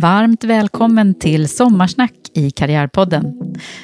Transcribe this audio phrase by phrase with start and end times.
[0.00, 3.34] Varmt välkommen till Sommarsnack i Karriärpodden.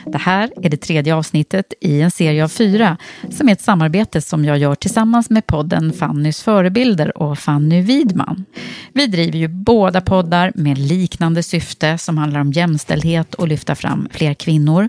[0.06, 2.96] Det här är det tredje avsnittet i en serie av fyra
[3.30, 8.44] som är ett samarbete som jag gör tillsammans med podden Fannys förebilder och Fanny Widman.
[8.92, 14.08] Vi driver ju båda poddar med liknande syfte som handlar om jämställdhet och lyfta fram
[14.10, 14.88] fler kvinnor.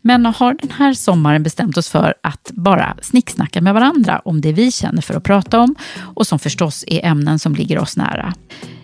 [0.00, 4.52] Men har den här sommaren bestämt oss för att bara snicksnacka med varandra om det
[4.52, 8.34] vi känner för att prata om och som förstås är ämnen som ligger oss nära.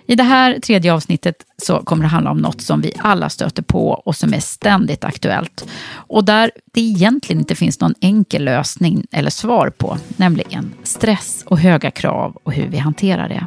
[0.06, 3.62] I det här tredje avsnittet så kommer det handla om något som vi alla stöter
[3.62, 5.68] på och som är ständigt aktuellt.
[5.92, 11.58] Och där det egentligen inte finns någon enkel lösning eller svar på, nämligen stress och
[11.58, 13.46] höga krav och hur vi hanterar det.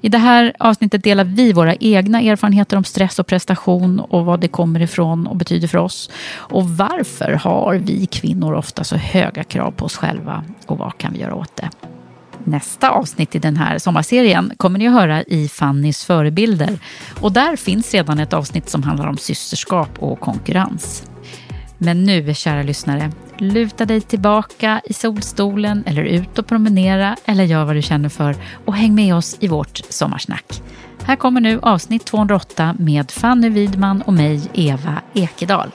[0.00, 4.40] I det här avsnittet delar vi våra egna erfarenheter om stress och prestation och vad
[4.40, 6.10] det kommer ifrån och betyder för oss.
[6.34, 11.12] Och varför har vi kvinnor ofta så höga krav på oss själva och vad kan
[11.12, 11.70] vi göra åt det?
[12.44, 16.78] Nästa avsnitt i den här sommarserien kommer ni att höra i Fannys förebilder.
[17.20, 21.02] Och där finns redan ett avsnitt som handlar om systerskap och konkurrens.
[21.78, 27.64] Men nu, kära lyssnare, luta dig tillbaka i solstolen eller ut och promenera eller gör
[27.64, 30.62] vad du känner för och häng med oss i vårt sommarsnack.
[31.04, 35.70] Här kommer nu avsnitt 208 med Fanny Widman och mig, Eva Ekedal.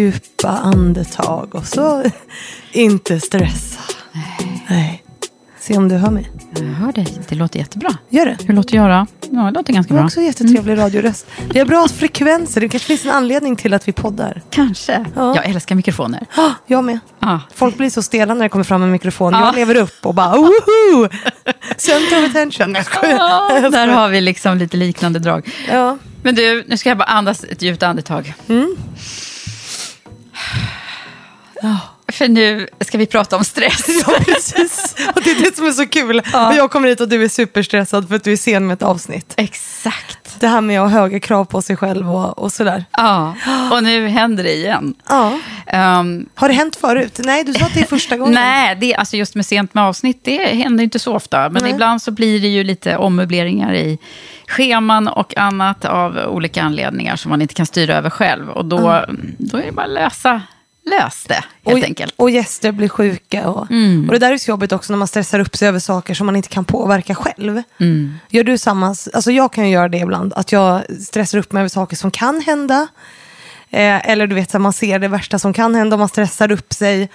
[0.00, 2.02] Djupa andetag och så
[2.72, 3.80] inte stressa.
[4.12, 4.64] Nej.
[4.68, 5.04] Nej.
[5.60, 6.30] Se om du hör mig.
[6.56, 7.90] Jag hör dig, det låter jättebra.
[8.08, 8.36] Gör det.
[8.46, 9.06] Hur låter jag då?
[9.30, 10.06] Ja, det låter ganska Du har bra.
[10.06, 11.26] också jättetrevlig radioröst.
[11.52, 12.60] Vi har bra frekvenser.
[12.60, 14.42] Det kanske finns en anledning till att vi poddar.
[14.50, 15.04] Kanske.
[15.16, 15.34] Ja.
[15.36, 16.26] Jag älskar mikrofoner.
[16.36, 16.98] Ah, jag med.
[17.20, 17.40] Ja.
[17.54, 19.32] Folk blir så stela när det kommer fram en mikrofon.
[19.32, 19.44] Ja.
[19.46, 21.08] Jag lever upp och bara woho!
[21.76, 22.74] Center of attention.
[23.02, 25.50] Jag där har vi liksom lite liknande drag.
[25.70, 25.98] Ja.
[26.22, 28.34] Men du, nu ska jag bara andas ett djupt andetag.
[32.12, 33.86] För nu ska vi prata om stress.
[34.06, 34.94] ja, precis.
[35.14, 36.18] Och det är det som är så kul.
[36.18, 38.82] Och jag kommer hit och du är superstressad för att du är sen med ett
[38.82, 39.34] avsnitt.
[39.36, 40.19] Exakt.
[40.40, 42.84] Det här med att ha höga krav på sig själv och, och sådär.
[42.96, 43.34] Ja,
[43.72, 44.94] och nu händer det igen.
[45.08, 45.38] Ja.
[45.66, 47.20] Ehm, Har det hänt förut?
[47.24, 48.34] Nej, du sa att det är första gången.
[48.34, 51.48] nej, det, alltså just med sent med avsnitt, det händer inte så ofta.
[51.48, 51.72] Men Nej.
[51.72, 53.98] ibland så blir det ju lite ommöbleringar i
[54.48, 58.50] scheman och annat av olika anledningar som man inte kan styra över själv.
[58.50, 59.04] Och då,
[59.38, 60.42] då är det bara att lösa,
[60.84, 62.14] lös det, helt och, enkelt.
[62.16, 63.48] och gäster blir sjuka.
[63.48, 63.60] Och,
[64.06, 66.26] och det där är så jobbigt också när man stressar upp sig över saker som
[66.26, 67.62] man inte kan påverka själv.
[68.28, 68.86] Gör du samma?
[68.86, 70.32] Alltså jag kan ju göra det ibland.
[70.32, 72.88] Att jag stressar upp mig över saker som kan hända.
[73.70, 76.52] Eh, eller du vet, så man ser det värsta som kan hända och man stressar
[76.52, 77.08] upp sig.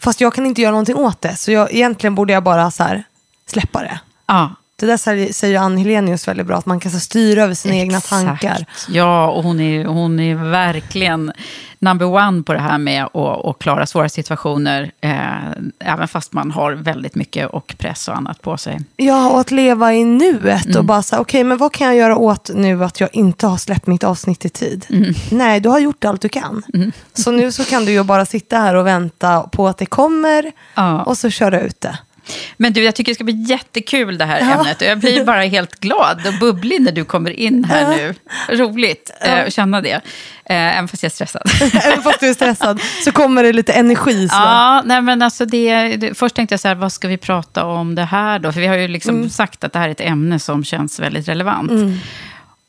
[0.00, 1.36] Fast jag kan inte göra någonting åt det.
[1.36, 3.04] Så jag, egentligen borde jag bara så här,
[3.46, 4.00] släppa det.
[4.26, 6.56] Ja, Det där säger, Ann Helenius väldigt bra.
[6.56, 8.52] Att man kan så styra över sina egna tankar.
[8.60, 8.88] Exakt.
[8.88, 11.32] Ja, och hon är, hon är verkligen
[11.78, 14.90] number one på det här med att, att klara svåra situationer.
[15.00, 18.78] Eh, även fast man har väldigt mycket och press och annat på sig.
[18.96, 22.16] Ja, och att leva i nuet och bara säga, okej, men vad kan jag göra
[22.16, 24.86] åt nu att jag inte har släppt mitt avsnitt i tid?
[25.30, 26.62] Nej, du har gjort allt du kan.
[27.14, 30.52] Så nu så kan du ju bara sitta här och vänta på att det kommer
[30.74, 31.02] Ja.
[31.02, 31.98] och så köra ut det.
[32.56, 34.60] Men du, jag tycker det ska bli jättekul det här ja.
[34.60, 34.80] ämnet.
[34.80, 37.96] Jag blir bara helt glad och bubblig när du kommer in här ja.
[37.96, 38.14] nu.
[38.56, 40.00] Roligt eh, att känna det.
[40.44, 41.42] Eh, även fast jag är stressad.
[41.84, 44.28] även fast du är stressad så kommer det lite energi.
[44.28, 44.36] Så.
[44.36, 47.64] Ja, nej, men alltså det, det, först tänkte jag så här, vad ska vi prata
[47.64, 48.52] om det här då?
[48.52, 49.30] För vi har ju liksom mm.
[49.30, 51.70] sagt att det här är ett ämne som känns väldigt relevant.
[51.70, 51.98] Mm.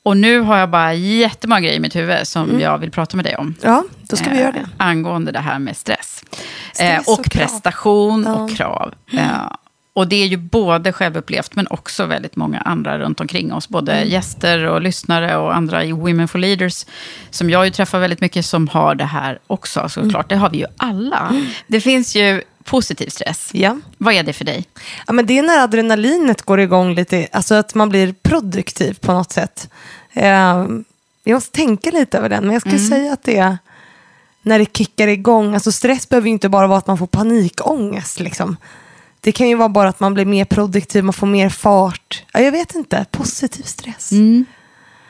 [0.04, 2.62] Och nu har jag bara jättemånga grejer i mitt huvud som mm.
[2.62, 3.56] jag vill prata med dig om.
[3.62, 4.60] Ja, då ska vi göra det.
[4.60, 6.19] Eh, angående det här med stress.
[6.80, 8.34] Eh, och, och prestation ja.
[8.34, 8.94] och krav.
[9.12, 9.26] Mm.
[9.26, 9.52] Eh,
[9.94, 13.70] och det är ju både självupplevt men också väldigt många andra runt omkring oss.
[13.70, 14.10] Både mm.
[14.10, 16.86] gäster och lyssnare och andra i Women for Leaders.
[17.30, 20.14] Som jag ju träffar väldigt mycket som har det här också såklart.
[20.14, 20.26] Mm.
[20.28, 21.28] Det har vi ju alla.
[21.30, 21.46] Mm.
[21.68, 23.50] Det finns ju positiv stress.
[23.54, 23.78] Ja.
[23.98, 24.66] Vad är det för dig?
[25.08, 29.14] Ja, men det är när adrenalinet går igång lite, alltså att man blir produktiv på
[29.14, 29.70] något sätt.
[30.14, 30.66] Eh,
[31.24, 32.90] jag måste tänka lite över den, men jag skulle mm.
[32.90, 33.58] säga att det är
[34.42, 35.54] när det kickar igång.
[35.54, 38.20] Alltså stress behöver ju inte bara vara att man får panikångest.
[38.20, 38.58] Liksom.
[39.22, 42.24] Det kan ju vara bara att man blir mer produktiv, man får mer fart.
[42.34, 44.12] Ja, jag vet inte, positiv stress.
[44.12, 44.46] Mm.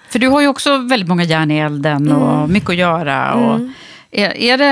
[0.09, 2.53] För du har ju också väldigt många järn i elden och mm.
[2.53, 3.33] mycket att göra.
[3.33, 3.73] Och mm.
[4.11, 4.65] Är, är, det,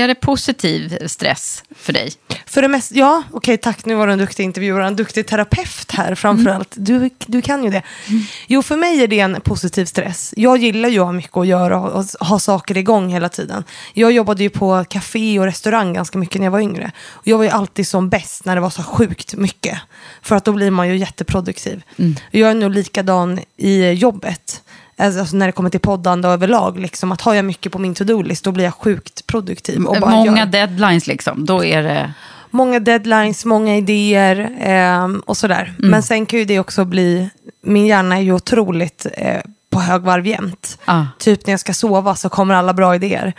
[0.00, 2.12] är det positiv stress för dig?
[2.46, 5.92] För det mesta, ja, okej tack, nu var du en duktig intervjuare, en duktig terapeut
[5.92, 6.76] här framförallt.
[6.76, 6.84] Mm.
[7.00, 7.82] Du, du kan ju det.
[8.08, 8.22] Mm.
[8.46, 10.34] Jo, för mig är det en positiv stress.
[10.36, 13.64] Jag gillar ju att ha mycket att göra och, och ha saker igång hela tiden.
[13.94, 16.90] Jag jobbade ju på café och restaurang ganska mycket när jag var yngre.
[17.10, 19.78] Och jag var ju alltid som bäst när det var så sjukt mycket.
[20.22, 21.82] För att då blir man ju jätteproduktiv.
[21.96, 22.16] Mm.
[22.30, 24.62] Jag är nog likadan i jobbet.
[25.00, 26.78] Alltså när det kommer till poddande och överlag.
[26.78, 29.84] Liksom, att har jag mycket på min to-do-list då blir jag sjukt produktiv.
[29.84, 30.46] Och bara många gör.
[30.46, 32.12] deadlines liksom, då är det...
[32.52, 35.74] Många deadlines, många idéer eh, och sådär.
[35.78, 35.90] Mm.
[35.90, 37.30] Men sen kan ju det också bli,
[37.62, 40.78] min hjärna är ju otroligt eh, på högvarv jämt.
[40.84, 41.04] Ah.
[41.18, 43.34] Typ när jag ska sova så kommer alla bra idéer.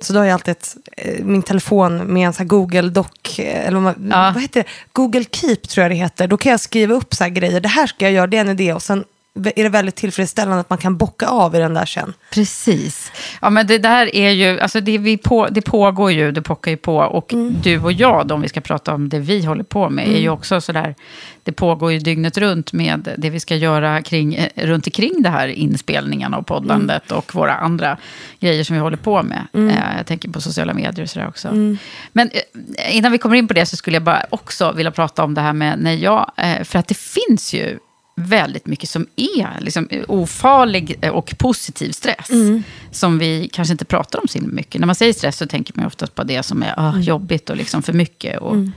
[0.00, 3.66] Så då har jag alltid ett, eh, min telefon med en sån Google Doc, eh,
[3.66, 4.30] eller vad, ja.
[4.34, 4.68] vad heter det?
[4.92, 6.28] Google Keep tror jag det heter.
[6.28, 7.60] Då kan jag skriva upp så grejer.
[7.60, 8.72] Det här ska jag göra, det är en idé.
[8.72, 9.04] Och sen
[9.36, 12.12] är det väldigt tillfredsställande att man kan bocka av i den där sen.
[12.30, 13.12] Precis.
[13.40, 16.70] Ja, men det där är ju, alltså det, vi på, det pågår ju, det pockar
[16.70, 16.96] ju på.
[16.96, 17.54] Och mm.
[17.62, 20.16] du och jag, om vi ska prata om det vi håller på med, mm.
[20.16, 20.94] är ju också sådär,
[21.42, 25.30] det pågår ju dygnet runt med det vi ska göra kring, eh, runt omkring det
[25.30, 27.18] här inspelningarna och poddandet mm.
[27.18, 27.96] och våra andra
[28.40, 29.46] grejer som vi håller på med.
[29.52, 29.68] Mm.
[29.68, 31.48] Eh, jag tänker på sociala medier och sådär också.
[31.48, 31.78] Mm.
[32.12, 32.30] Men
[32.78, 35.34] eh, innan vi kommer in på det så skulle jag bara också vilja prata om
[35.34, 36.30] det här med när jag,
[36.64, 37.78] för att det finns ju
[38.16, 42.30] väldigt mycket som är liksom, ofarlig och positiv stress.
[42.30, 42.62] Mm.
[42.90, 44.80] Som vi kanske inte pratar om så mycket.
[44.80, 47.02] När man säger stress så tänker man oftast på det som är ah, mm.
[47.02, 48.40] jobbigt och liksom för mycket.
[48.40, 48.72] Och, mm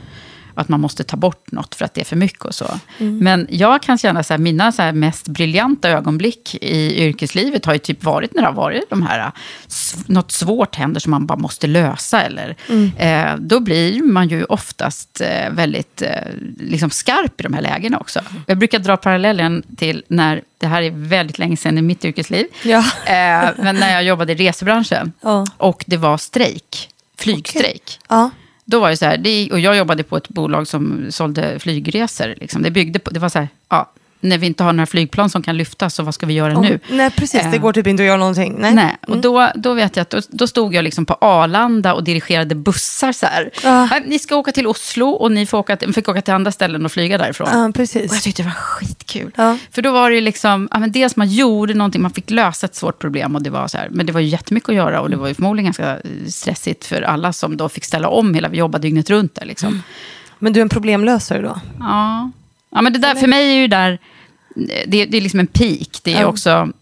[0.62, 2.80] att man måste ta bort något för att det är för mycket och så.
[2.98, 3.18] Mm.
[3.18, 7.74] Men jag kan känna så här, mina så här mest briljanta ögonblick i yrkeslivet har
[7.74, 9.32] ju typ varit när det har varit de här,
[10.06, 12.22] något svårt händer som man bara måste lösa.
[12.22, 12.92] Eller, mm.
[12.98, 16.10] eh, då blir man ju oftast eh, väldigt eh,
[16.60, 18.20] liksom skarp i de här lägena också.
[18.46, 22.48] Jag brukar dra parallellen till när, det här är väldigt länge sedan i mitt yrkesliv,
[22.64, 22.78] ja.
[23.06, 25.46] eh, men när jag jobbade i resebranschen ja.
[25.58, 27.84] och det var strejk, flygstrejk.
[27.84, 28.18] Okay.
[28.18, 28.30] Ja.
[28.70, 32.36] Då var det så här, det, och jag jobbade på ett bolag som sålde flygresor.
[32.38, 32.62] Liksom.
[32.62, 35.42] Det, byggde på, det var så här, ja, när vi inte har några flygplan som
[35.42, 36.80] kan lyftas, så vad ska vi göra oh, nu?
[36.90, 37.42] Nej, precis.
[37.44, 38.56] Det eh, går typ inte att göra någonting.
[38.60, 38.98] Nej, nej.
[39.02, 39.22] och mm.
[39.22, 43.12] då, då vet jag att då, då, stod jag liksom på Arlanda och dirigerade bussar
[43.12, 43.52] så här.
[43.66, 43.94] Uh.
[44.06, 46.92] Ni ska åka till Oslo och ni får åka, fick åka till andra ställen och
[46.92, 47.48] flyga därifrån.
[47.48, 48.12] Uh, precis.
[48.12, 49.32] Och jag tyckte det var skitkul.
[49.40, 49.56] Uh.
[49.72, 52.76] För då var det liksom, ja, men dels man gjorde någonting, man fick lösa ett
[52.76, 55.10] svårt problem och det var så här, men det var ju jättemycket att göra och
[55.10, 55.98] det var ju förmodligen ganska
[56.28, 59.70] stressigt för alla som då fick ställa om hela, vi jobbade dygnet runt där liksom.
[59.70, 59.82] Mm.
[60.40, 61.60] Men du är en problemlösare då?
[61.80, 62.32] Ja.
[62.72, 64.00] Ja, men det där, för mig är ju där
[64.86, 66.00] det, det är liksom en peak.
[66.04, 66.28] Det är ja.
[66.28, 66.74] också mm,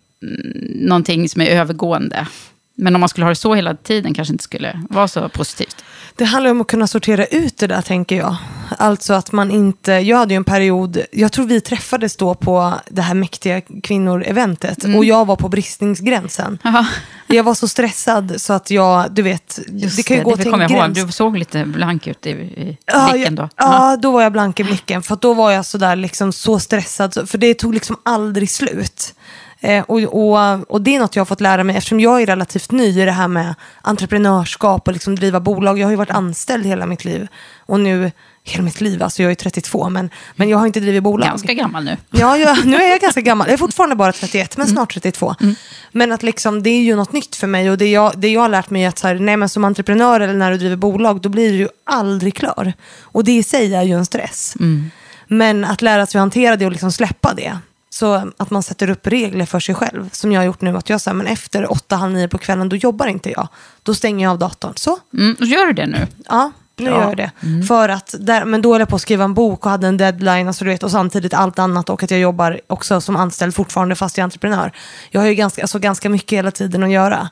[0.76, 2.28] någonting som är övergående.
[2.76, 5.84] Men om man skulle ha det så hela tiden kanske inte skulle vara så positivt.
[6.18, 8.36] Det handlar om att kunna sortera ut det där tänker jag.
[8.78, 12.74] Alltså att man inte, jag hade ju en period, jag tror vi träffades då på
[12.90, 14.98] det här mäktiga kvinnor-eventet mm.
[14.98, 16.60] och jag var på bristningsgränsen.
[16.64, 16.86] Aha.
[17.28, 20.36] Jag var så stressad så att jag, du vet, Just det kan ju det, gå
[20.36, 20.98] det till en gräns.
[20.98, 21.08] Ihåg.
[21.08, 23.50] Du såg lite blank ut i, i ja, blicken då.
[23.56, 25.04] Ja, ja, då var jag blank i blicken.
[25.04, 29.14] För då var jag så där liksom så stressad, för det tog liksom aldrig slut.
[29.60, 32.26] Eh, och, och, och, det är något jag har fått lära mig eftersom jag är
[32.26, 35.80] relativt ny i det här med entreprenörskap och liksom driva bolag.
[35.80, 37.28] Jag har ju varit anställd hela mitt liv.
[37.66, 38.12] Och nu,
[38.44, 41.30] hela mitt liv, alltså jag är 32 men, men jag har inte drivit bolag.
[41.30, 41.98] Ganska gammal nu.
[42.12, 43.48] Ja, jag, nu är jag ganska gammal.
[43.48, 44.76] Jag är fortfarande bara 31 men mm.
[44.76, 45.36] snart 32.
[45.42, 45.56] Mm.
[45.92, 48.42] Men att liksom, det är ju något nytt för mig och det jag, det jag
[48.42, 50.76] har lärt mig är att så här, nej, men som entreprenör eller när du driver
[50.76, 52.74] bolag då blir du ju aldrig klar.
[53.02, 54.56] Och det i sig är ju en stress.
[54.60, 54.92] Mm.
[55.28, 57.58] Men att lära sig att hantera det och liksom släppa det,
[57.98, 60.10] så att man sätter upp regler för sig själv.
[60.12, 60.78] Som jag har gjort nu.
[60.78, 63.48] Att jag säger, men efter åtta, halv nio på kvällen, då jobbar inte jag.
[63.84, 64.74] Då stänger jag av datorn.
[64.76, 65.00] Så.
[65.14, 66.08] Mm, gör du det nu?
[66.30, 66.52] Ja.
[66.76, 67.32] nu gör jag det.
[67.68, 69.98] För att, där, men då höll jag på att skriva en bok och hade en
[69.98, 73.56] deadline alltså, du vet, och samtidigt allt annat och att jag jobbar också som anställd
[73.56, 74.72] fortfarande fast jag är entreprenör.
[75.10, 77.30] Jag har ju ganska, alltså, ganska mycket hela tiden att göra.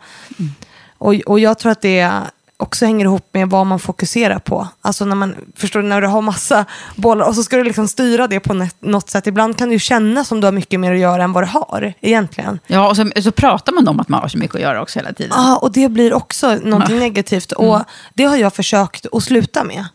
[0.97, 2.11] Och, och jag tror att det
[2.57, 4.67] också hänger ihop med vad man fokuserar på.
[4.81, 7.87] Alltså när man, förstår du, när du har massa bollar och så ska du liksom
[7.87, 9.27] styra det på något sätt.
[9.27, 11.47] Ibland kan det ju kännas som du har mycket mer att göra än vad du
[11.47, 12.59] har egentligen.
[12.67, 14.99] Ja, och så, så pratar man om att man har så mycket att göra också
[14.99, 15.31] hela tiden.
[15.35, 17.51] Ja, och det blir också någonting negativt.
[17.51, 17.81] Och
[18.13, 19.85] det har jag försökt att sluta med.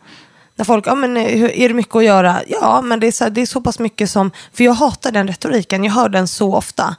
[0.57, 2.41] När folk, ja men eh, är det mycket att göra?
[2.47, 5.29] Ja, men det är, så, det är så pass mycket som, för jag hatar den
[5.29, 6.97] retoriken, jag hör den så ofta.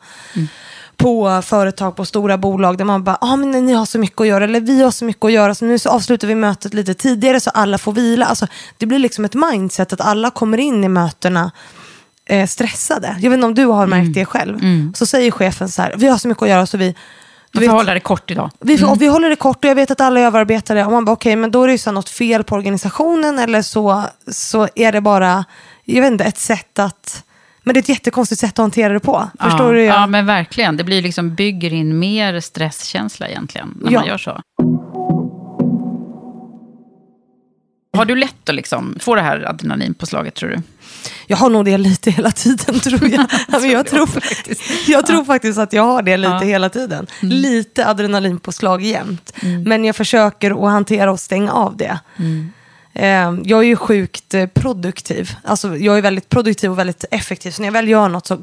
[1.02, 4.28] På företag, på stora bolag där man bara, ah, men ni har så mycket att
[4.28, 6.94] göra, eller vi har så mycket att göra, så nu så avslutar vi mötet lite
[6.94, 8.26] tidigare så alla får vila.
[8.26, 11.52] Alltså, det blir liksom ett mindset att alla kommer in i mötena
[12.26, 13.16] eh, stressade.
[13.20, 14.60] Jag vet inte om du har märkt det själv.
[14.96, 16.96] Så säger chefen så här, vi har så mycket att göra så vi
[17.52, 18.50] du vet- får hålla det kort idag.
[18.60, 20.86] vi, och vi håller det kort och jag vet att alla är överarbetade.
[20.86, 23.62] Och man bara, okej, men då är det ju så något fel på organisationen eller
[23.62, 25.46] så, så är det bara,
[25.86, 27.24] jag vet inte, ett sätt att...
[27.64, 29.30] Men det är ett jättekonstigt sätt att hantera det på.
[29.40, 29.84] Förstår ja, du?
[29.84, 30.78] Ja, men verkligen.
[30.78, 34.00] Det blir liksom, bygger in mer stresskänsla egentligen, när Ja.
[34.00, 34.42] man gör så.
[37.98, 40.58] Har du lätt att liksom få det här adrenalinpåslaget, tror du?
[41.28, 43.26] Jag har nog det lite hela tiden tror jag.
[43.52, 44.10] Ja, men jag tror,
[44.88, 46.40] jag tror faktiskt att jag har det lite Ja.
[46.40, 47.08] hela tiden.
[47.22, 49.34] Lite adrenalinpåslag jämt.
[49.66, 52.00] Men jag försöker att hantera och stänga av det.
[52.18, 52.24] Eh,
[53.44, 55.36] Jag är ju sjukt eh, produktiv.
[55.44, 57.52] Alltså, jag är väldigt produktiv och väldigt effektiv.
[57.52, 58.38] Så när jag väl gör något så...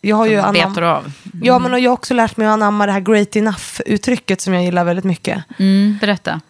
[0.00, 1.12] Jag har ju Som anam- av.
[1.42, 4.54] Ja, men och jag har också lärt mig att anamma det här great enough-uttrycket som
[4.54, 5.44] jag gillar väldigt mycket.
[5.58, 6.40] Mm, berätta.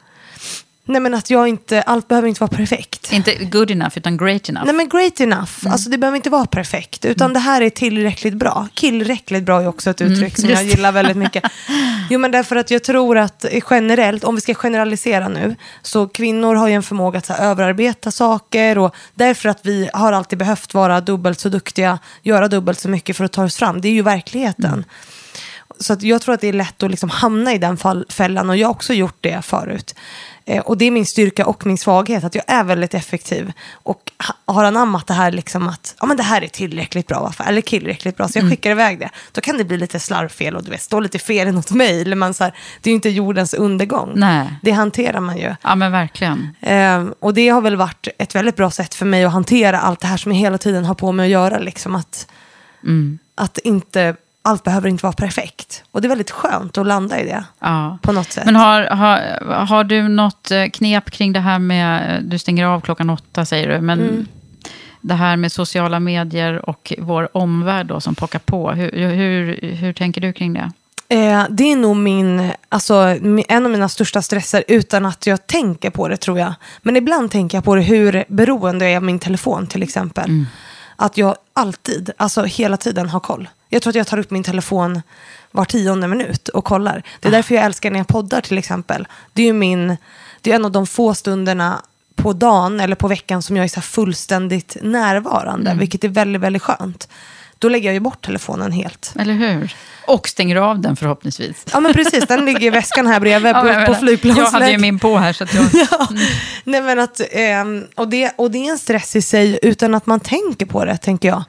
[0.88, 3.12] Nej, men att jag inte, allt behöver inte vara perfekt.
[3.12, 4.66] Inte good enough, utan great enough.
[4.66, 5.73] Nej men great enough, Mm.
[5.73, 7.04] alltså det behöver inte vara perfekt.
[7.04, 8.68] Utan det här är tillräckligt bra.
[8.75, 10.78] Killräckligt bra är också ett uttryck som jag Mm, just det.
[10.78, 11.45] gillar väldigt mycket.
[12.11, 16.54] Jo men därför att jag tror att generellt, om vi ska generalisera nu, så kvinnor
[16.54, 20.38] har ju en förmåga att så här, överarbeta saker och därför att vi har alltid
[20.38, 23.80] behövt vara dubbelt så duktiga, göra dubbelt så mycket för att ta oss fram.
[23.80, 24.64] Det är ju verkligheten.
[24.73, 24.85] Mm.
[25.80, 28.57] Så jag tror att det är lätt att liksom hamna i den fall, fällan och
[28.57, 29.95] jag har också gjort det förut.
[30.49, 33.52] Eh, och det är min styrka och min svaghet, att jag är väldigt effektiv.
[33.73, 34.12] Och
[34.47, 37.45] ha, har anammat det här liksom att ja, men det här är tillräckligt bra, varför?
[37.45, 39.11] eller tillräckligt bra, så jag skickar iväg det.
[39.33, 42.11] Då kan det bli lite slarvfel och du vet, stå lite fel i något mejl.
[42.11, 42.52] Det är
[42.88, 44.12] ju inte jordens undergång.
[44.14, 44.49] Nej.
[44.62, 45.55] Det hanterar man ju.
[45.62, 46.49] Ja, men verkligen.
[46.61, 50.00] Ehm, och det har väl varit ett väldigt bra sätt för mig att hantera allt
[50.00, 51.59] det här som jag hela tiden har på mig att göra.
[51.59, 52.26] Liksom att,
[53.35, 55.83] att inte, allt behöver inte vara perfekt.
[55.90, 57.45] Och det är väldigt skönt att landa i det.
[57.61, 57.99] Ja.
[58.02, 58.45] På något sätt.
[58.45, 59.18] Men har, har,
[59.66, 63.45] har du något eh, knep kring det här med, eh, du stänger av klockan åtta
[63.45, 64.26] säger du, men Mm.
[65.00, 69.92] det här med sociala medier och vår omvärld då som pockar på, hur, hur, hur
[69.92, 70.71] tänker du kring det?
[71.11, 72.95] Eh, det är nog min, alltså,
[73.49, 76.54] en av mina största stresser utan att jag tänker på det tror jag.
[76.83, 80.45] Men ibland tänker jag på det hur beroende jag är av min telefon till exempel.
[80.97, 83.49] Att jag alltid, alltså hela tiden har koll.
[83.69, 85.03] Jag tror att jag tar upp min telefon
[85.51, 87.03] var tionde minut och kollar.
[87.21, 89.07] Det är därför jag älskar när jag poddar till exempel.
[89.33, 89.97] Det är ju min,
[90.41, 91.83] det är en av de få stunderna
[92.17, 96.63] på dagen eller på veckan som jag är så fullständigt närvarande, vilket är väldigt, väldigt
[96.63, 97.09] skönt.
[97.59, 99.13] Då lägger jag ju bort telefonen helt.
[99.19, 99.75] Eller hur?
[100.07, 101.65] Och stänger av den förhoppningsvis.
[101.73, 104.53] Ja men precis, den ligger i väskan här bredvid Ja, på, jag på menar, flygplansläget.
[104.53, 105.65] Jag hade ju min på här så att jag...
[105.91, 106.09] Ja.
[106.65, 110.07] Nej, men att, ehm, och, det, och det är en stress i sig utan att
[110.07, 111.45] man tänker på det, tänker jag.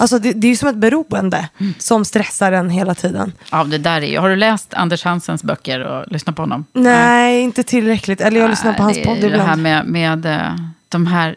[0.00, 1.74] Alltså det, det är ju som ett beroende Mm.
[1.78, 3.32] som stressar en hela tiden.
[3.52, 4.18] Ja, det där är ju...
[4.18, 6.64] Har du läst Anders Hansens böcker och lyssnat på honom?
[6.72, 8.20] Nej, inte tillräckligt.
[8.20, 9.62] Eller jag lyssnar på hans Nej, podd ju Det här ibland.
[9.62, 10.56] med, med eh,
[10.88, 11.36] de här,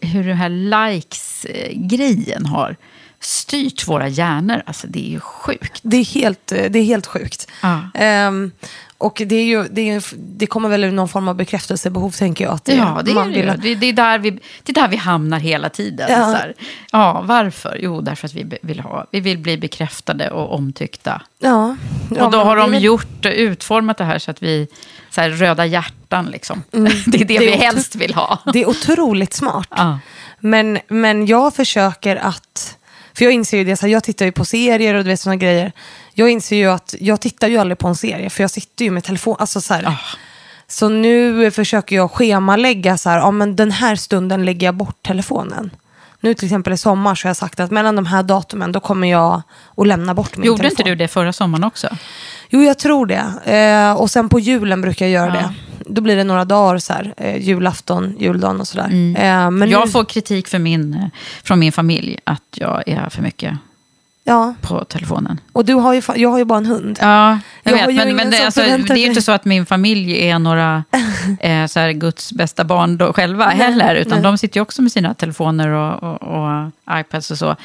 [0.00, 2.76] hur den här likes-grejen har
[3.20, 4.62] styrt våra hjärnor.
[4.66, 5.80] Alltså det är ju sjukt.
[5.82, 7.50] Det är helt, eh, det är helt sjukt.
[7.62, 7.80] Ja.
[7.94, 8.52] Ehm,
[8.98, 12.44] och det, är ju, det, är, det kommer väl ur någon form av bekräftelsebehov, tänker
[12.44, 12.54] jag.
[12.54, 14.88] Att det, Ja, det är det vill Det, det, är där vi, det är där
[14.88, 16.06] vi hamnar hela tiden.
[16.10, 16.16] Ja.
[16.20, 16.54] Så här.
[16.92, 17.78] ja, varför?
[17.80, 21.22] Jo, därför att vi vill, ha, vi vill bli bekräftade och omtyckta.
[21.38, 21.76] Ja.
[22.16, 24.68] Ja, och då har det de väl- gjort, utformat det här så att vi,
[25.10, 26.62] så här, röda hjärtan liksom.
[26.70, 27.26] det är det, Mm.
[27.26, 28.38] Det är vi otro- helst vill ha.
[28.52, 29.68] Det är otroligt smart.
[29.70, 29.98] Ja.
[30.40, 32.76] Men, men jag försöker att...
[33.14, 35.20] För jag inser ju det, så här, jag tittar ju på serier och du vet
[35.20, 35.72] sådana grejer.
[36.14, 38.90] Jag inser ju att jag tittar ju aldrig på en serie, för jag sitter ju
[38.90, 39.36] med telefon.
[39.38, 39.84] Alltså så, här.
[39.86, 39.96] Ah.
[40.68, 45.02] så nu försöker jag schemalägga så här, ja men den här stunden lägger jag bort
[45.02, 45.70] telefonen.
[46.20, 48.80] Nu till exempel i sommar så har jag sagt att mellan de här datumen då
[48.80, 49.42] kommer jag
[49.76, 50.72] att lämna bort min Gjorde telefon.
[50.80, 51.88] inte du det förra sommaren också?
[52.50, 53.52] Jo, jag tror det.
[53.56, 55.40] Eh, och sen på julen brukar jag göra Ja.
[55.40, 55.54] det.
[55.86, 58.84] Då blir det några dagar så här, eh, julafton, juldagen och sådär.
[58.86, 59.70] Eh, men Mm.
[59.70, 59.92] jag nu...
[59.92, 61.00] får kritik för min, eh,
[61.44, 63.58] från min familj att jag är för mycket
[64.26, 65.40] Ja, på telefonen.
[65.52, 66.98] och du har ju, jag har ju bara en hund.
[67.00, 67.94] Ja, jag, Jag har vet.
[67.94, 70.84] ju Men, men det, alltså, det är ju inte så att min familj är några
[71.40, 73.94] eh, så här, Guds bästa barn då, själva heller.
[73.94, 74.22] Utan nej.
[74.22, 77.56] de sitter ju också med sina telefoner och, och, och iPads och så.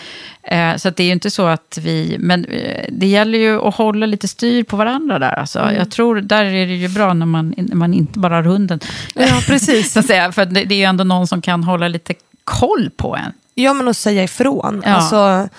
[0.43, 2.15] Eh, så det är ju inte så att vi...
[2.19, 5.33] Men eh, det gäller ju att hålla lite styr på varandra där.
[5.33, 5.59] Alltså.
[5.59, 5.75] Mm.
[5.75, 8.79] Jag tror där är det ju bra när man, när man inte bara har hunden.
[9.15, 9.93] Ja, precis.
[9.93, 10.31] så att säga.
[10.31, 12.13] För det, det är ju ändå någon som kan hålla lite
[12.43, 13.33] koll på en.
[13.55, 14.83] Ja, men att säga ifrån.
[14.85, 14.93] Ja.
[14.93, 15.49] Alltså,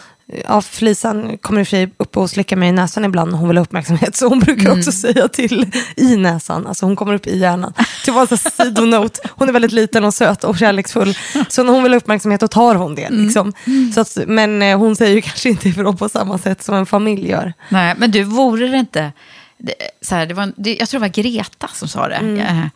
[0.48, 3.38] ja, Felisan kommer i och för sig upp och slickar mig i näsan ibland när
[3.38, 4.16] hon vill ha uppmärksamhet.
[4.16, 4.78] Så hon brukar Mm.
[4.78, 6.66] också säga till i näsan.
[6.66, 7.72] Alltså hon kommer upp i hjärnan.
[8.04, 9.18] Sån här sidonot.
[9.30, 11.14] Hon är väldigt liten och söt och kärleksfull.
[11.48, 13.04] Så när hon vill ha uppmärksamhet då tar hon det.
[13.04, 13.24] Mm.
[13.24, 13.52] Liksom.
[13.94, 16.86] Så att, men eh, hon säger ju kanske inte ifrån på samma sätt som en
[16.86, 17.52] familj gör.
[17.68, 19.12] Nej, men du, vore det inte...
[19.58, 22.14] Det, så här, det var, det, jag tror det var Greta som sa det.
[22.40, 22.66] Eh,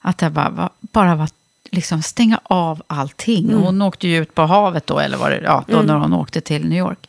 [0.00, 1.28] Att det bara bara var
[1.70, 3.54] liksom stänga av allting.
[3.54, 6.40] Hon åkte ju ut på havet då, eller var det, ja, då när hon åkte
[6.40, 7.08] till New York.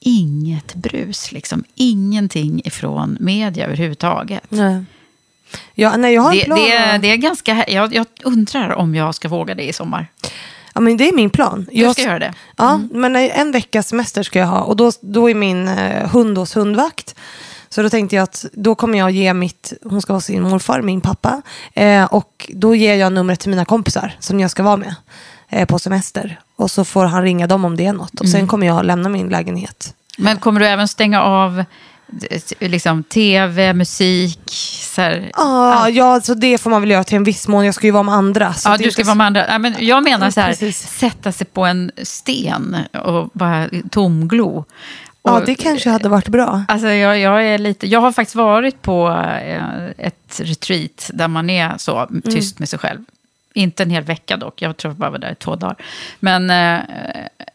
[0.00, 1.64] Inget brus, liksom.
[1.74, 4.42] Ingenting ifrån media överhuvudtaget.
[4.48, 4.84] Nej.
[5.74, 6.58] Ja, nej, jag har en Det, plan.
[6.58, 7.64] det, det är ganska...
[7.68, 10.06] Jag, jag undrar om jag ska våga det i sommar.
[10.74, 11.66] Ja, men det är min plan.
[11.72, 12.34] Du ska göra det.
[12.56, 16.38] Ja, men en veckas semester ska jag ha och då, då är min eh, hund
[16.38, 17.14] hos hundvakt.
[17.74, 20.82] Så då tänkte jag att då kommer jag ge mitt, hon ska vara sin morfar,
[20.82, 21.42] min pappa.
[21.72, 24.94] Eh, och då ger jag numret till mina kompisar som jag ska vara med
[25.48, 26.40] eh, på semester.
[26.56, 28.20] Och så får han ringa dem om det är något.
[28.20, 29.94] Och sen kommer jag lämna min lägenhet.
[30.18, 31.64] Men kommer du även stänga av
[32.30, 34.50] eh, liksom, tv, musik?
[34.94, 37.66] Så här, Ah, ja, så det får man väl göra till en viss mån.
[37.66, 38.54] Jag ska ju vara med andra.
[38.64, 39.46] Ja, du ska inte vara med andra.
[39.48, 40.88] Ja, men jag menar så här, Precis.
[40.98, 44.64] sätta sig på en sten och bara tomglo.
[45.26, 46.64] Ja, det kanske hade varit bra.
[46.68, 49.08] Alltså jag, jag, är lite, jag har faktiskt varit på
[49.42, 52.22] eh, ett retreat där man är så Mm.
[52.22, 53.04] tyst med sig själv.
[53.54, 55.76] Inte en hel vecka dock, jag tror jag bara var där i två dagar.
[56.20, 56.80] Men eh,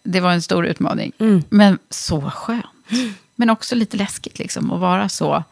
[0.03, 1.11] det var en stor utmaning.
[1.19, 1.43] Mm.
[1.49, 2.65] Men så skönt.
[3.35, 5.43] Men också lite läskigt liksom, att vara så,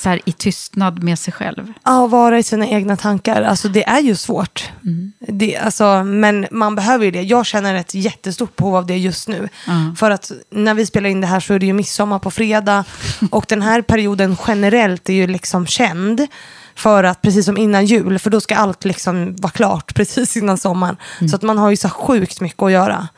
[0.00, 1.72] så här, i tystnad med sig själv.
[1.84, 3.42] Ja, vara i sina egna tankar.
[3.42, 4.70] Alltså det är ju svårt.
[5.18, 7.22] Det, alltså, men man behöver ju det.
[7.22, 9.48] Jag känner ett jättestort behov av det just nu.
[9.96, 12.84] För att när vi spelar in det här så är det ju midsommar på fredag.
[13.30, 16.26] Och den här perioden generellt är ju liksom känd.
[16.74, 20.58] För att precis som innan jul, för då ska allt liksom vara klart precis innan
[20.58, 20.96] sommaren.
[21.30, 23.08] Så att man har ju så sjukt mycket att göra.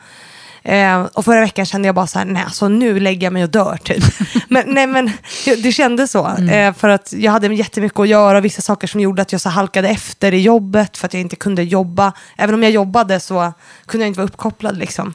[0.63, 3.43] Eh, och förra veckan kände jag bara så här, nej alltså nu lägger jag mig
[3.43, 4.03] och dör typ.
[4.47, 5.11] men, nej men
[5.45, 6.27] det, det kändes så.
[6.27, 9.49] Eh, för att jag hade jättemycket att göra, vissa saker som gjorde att jag så
[9.49, 12.13] halkade efter i jobbet för att jag inte kunde jobba.
[12.37, 13.53] Även om jag jobbade så
[13.85, 15.13] kunde jag inte vara uppkopplad liksom.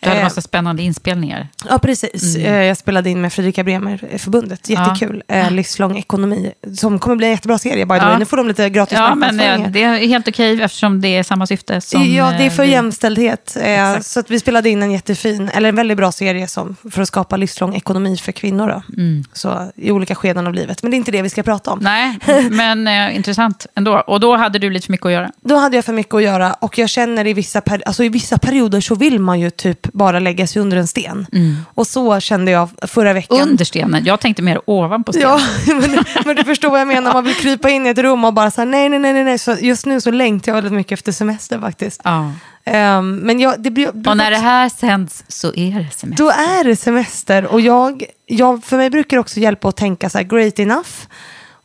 [0.00, 1.48] Du hade Eh, massa spännande inspelningar.
[1.68, 2.36] Ja, precis.
[2.36, 2.46] Mm.
[2.54, 4.68] Eh, Jag spelade in med Fredrika Bremer-förbundet.
[4.68, 5.22] Jättekul.
[5.28, 6.52] Eh, Livslång ekonomi.
[6.76, 8.08] Som kommer bli en jättebra serie, by the Ja.
[8.08, 8.18] way.
[8.18, 11.22] Nu får de lite gratis Ja, men eh, det är helt okej eftersom det är
[11.22, 12.14] samma syfte som...
[12.14, 13.56] ja, det är för eh, vi- jämställdhet.
[13.60, 17.02] Eh, så att vi spelade in en jättefin, eller en väldigt bra serie som, för
[17.02, 18.68] att skapa livslång ekonomi för kvinnor.
[18.68, 18.82] Då.
[19.02, 19.24] Mm.
[19.32, 20.82] Så, I olika skeden av livet.
[20.82, 21.78] Men det är inte det vi ska prata om.
[21.82, 22.18] Nej,
[22.50, 23.96] men eh, intressant ändå.
[23.98, 25.30] Och då hade du lite för mycket att göra.
[25.40, 28.08] Då hade jag för mycket att göra och jag känner i vissa, per- alltså i
[28.08, 31.26] vissa perioder så vill man ju typ bara lägga sig under en sten.
[31.74, 33.40] Och så kände jag förra veckan.
[33.40, 34.04] Under stenen.
[34.04, 35.28] Jag tänkte mer ovanpå stenen.
[35.66, 37.12] Ja, men, men du förstår vad jag menar.
[37.12, 39.38] Man vill krypa in i ett rum och bara så här, nej, nej, nej, nej.
[39.38, 42.00] Så just nu så längtar jag väldigt mycket efter semester faktiskt.
[42.04, 42.32] Ja.
[42.64, 46.24] Ehm, men jag, det blir, Och när det här sänds så är det semester.
[46.24, 50.10] Då är det semester och jag, jag, för mig brukar det också hjälpa att tänka
[50.10, 50.90] så här, great enough.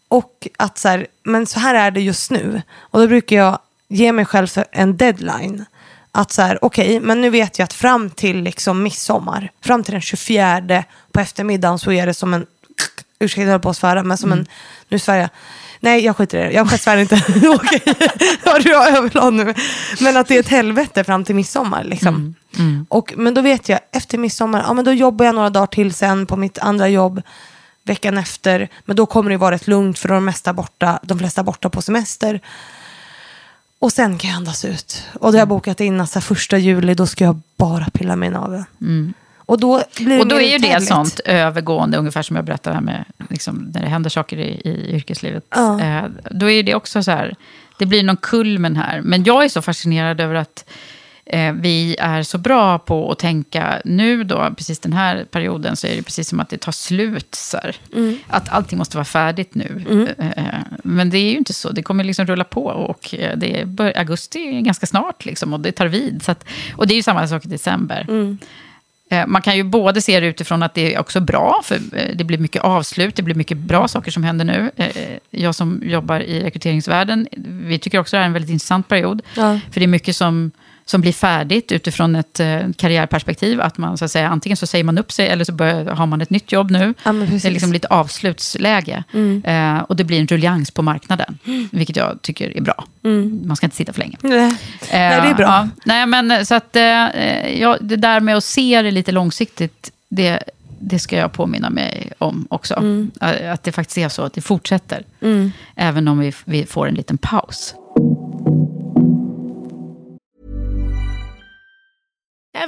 [0.08, 2.62] Och att så här, men så här är det just nu.
[2.80, 5.66] Och då brukar jag ge mig själv en deadline.
[6.12, 9.92] Att så här, okej, men nu vet jag att fram till liksom midsommar, fram till
[9.92, 12.46] den 24 på eftermiddagen så är det som en,
[13.20, 14.46] ursäkta jag höll på att svära, men som en,
[14.90, 15.30] nu svär jag.
[15.84, 16.52] Nej, jag skiter i det.
[16.52, 17.16] Jag svär inte.
[17.48, 17.82] Okej,
[18.46, 19.54] ja, du har överlag nu.
[20.00, 21.84] Men att det är ett helvete fram till midsommar.
[21.84, 22.36] Liksom.
[22.90, 25.94] Och, men då vet jag, efter midsommar, ja, men då jobbar jag några dagar till
[25.94, 27.22] sen på mitt andra jobb
[27.84, 28.70] veckan efter.
[28.86, 31.82] Men då kommer det vara rätt lugnt för de, mesta borta, de flesta borta på
[31.82, 32.42] semester.
[33.82, 35.04] Och sen kan jag andas ut.
[35.14, 37.86] Och då har jag bokat in att så här, första juli, då ska jag bara
[37.94, 39.14] pilla mig i naveln.
[39.36, 40.88] Och då blir det Och då är ju det uthärdligt.
[40.88, 44.96] sånt övergående, ungefär som jag berättade här med liksom, när det händer saker i, i
[44.96, 45.44] yrkeslivet.
[45.50, 45.82] Ja.
[45.82, 47.36] Eh, då är det också så här,
[47.80, 49.02] det blir någon kulmen här.
[49.02, 50.66] Men jag är så fascinerad över att
[51.32, 55.88] eh, vi är så bra på att tänka nu då, precis den här perioden, så
[55.88, 57.36] är det precis som att det tar slut.
[57.36, 57.58] Så.
[57.94, 58.18] Mm.
[58.28, 59.86] Att allting måste vara färdigt nu.
[60.18, 60.44] Eh,
[60.84, 62.66] men det är ju inte så, det kommer liksom rulla på.
[62.66, 66.24] Och eh, det är, augusti är ganska snart liksom, och det tar vid.
[66.24, 68.06] Så att, och det är ju samma sak i december.
[68.10, 68.38] Mm.
[69.10, 72.16] Eh, Man kan ju både se det utifrån att det är också bra, för eh,
[72.16, 74.72] det blir mycket avslut, det blir mycket bra saker som händer nu.
[74.76, 78.88] Eh, Jag som jobbar i rekryteringsvärlden, vi tycker också det här är en väldigt intressant
[78.88, 79.22] period.
[79.36, 79.60] Ja.
[79.72, 80.52] För det är mycket som
[80.92, 83.62] som blir färdigt utifrån ett eh, karriärperspektiv.
[83.62, 86.06] Att man så att säga, antingen så säger man upp sig eller så börjar, har
[86.06, 86.94] man ett nytt jobb nu.
[87.04, 89.04] Ja, det är liksom lite avslutsläge.
[89.44, 91.38] Eh, och det blir en ruljans på marknaden,
[91.72, 92.86] vilket jag tycker är bra.
[93.44, 94.18] Man ska inte sitta för länge.
[94.22, 94.56] Nej.
[94.92, 95.46] Nej, det är bra.
[95.48, 96.84] Ja, nej, men så att, eh,
[97.62, 100.44] ja, det där med att se det lite långsiktigt, det,
[100.80, 102.74] det ska jag påminna mig om också.
[102.76, 103.12] Mm.
[103.22, 105.04] Eh, Att det faktiskt är så att det fortsätter.
[105.76, 107.76] Även om vi, vi får en liten paus.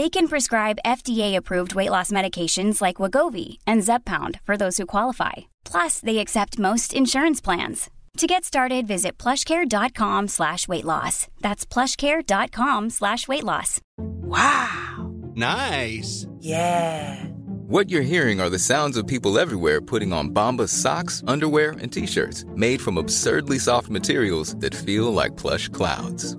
[0.00, 5.50] They can prescribe FDA-approved weight loss medications like Wagovi and Zepbound for those who qualify.
[5.62, 7.90] Plus, they accept most insurance plans.
[8.16, 11.28] To get started, visit plushcare.com slash weight loss.
[11.42, 13.78] That's plushcare.com slash weight loss.
[13.98, 15.12] Wow.
[15.34, 16.26] Nice.
[16.38, 17.22] Yeah.
[17.68, 21.92] What you're hearing are the sounds of people everywhere putting on Bombas socks, underwear, and
[21.92, 26.38] t-shirts made from absurdly soft materials that feel like plush clouds.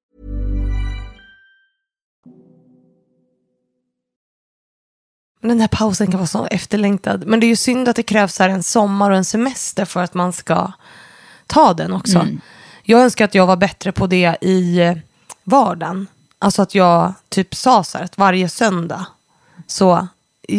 [5.41, 7.27] Den här pausen kan vara så efterlängtad.
[7.27, 10.03] Men det är ju synd att det krävs här en sommar och en semester för
[10.03, 10.71] att man ska
[11.47, 12.19] ta den också.
[12.19, 12.41] Mm.
[12.83, 14.97] Jag önskar att jag var bättre på det i eh,
[15.43, 16.07] vardagen.
[16.39, 19.05] Alltså att jag typ sa så här att varje söndag
[19.67, 20.07] så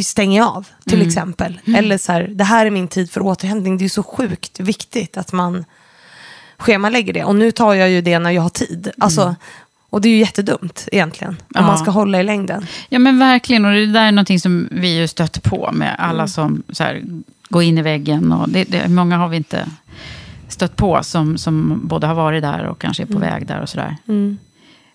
[0.04, 1.08] stänger jag av till Mm.
[1.08, 1.60] exempel.
[1.76, 3.78] Eller så här, det här är min tid för återhämtning.
[3.78, 5.64] Det är så sjukt viktigt att man
[6.58, 7.24] schemalägger det.
[7.24, 8.90] Och nu tar jag ju det när jag har tid.
[8.98, 9.34] Alltså,
[9.92, 11.30] Och det är ju jättedumt egentligen.
[11.40, 11.62] Om Ja.
[11.62, 12.66] man ska hålla i längden.
[12.88, 16.26] Ja men verkligen, och det där är någonting som vi ju stött på med alla
[16.28, 17.02] som så här,
[17.48, 18.32] går in i väggen.
[18.32, 19.68] Och det, det, många har vi inte
[20.48, 23.68] stött på som, som både har varit där och kanske är på väg där och
[23.68, 23.96] sådär.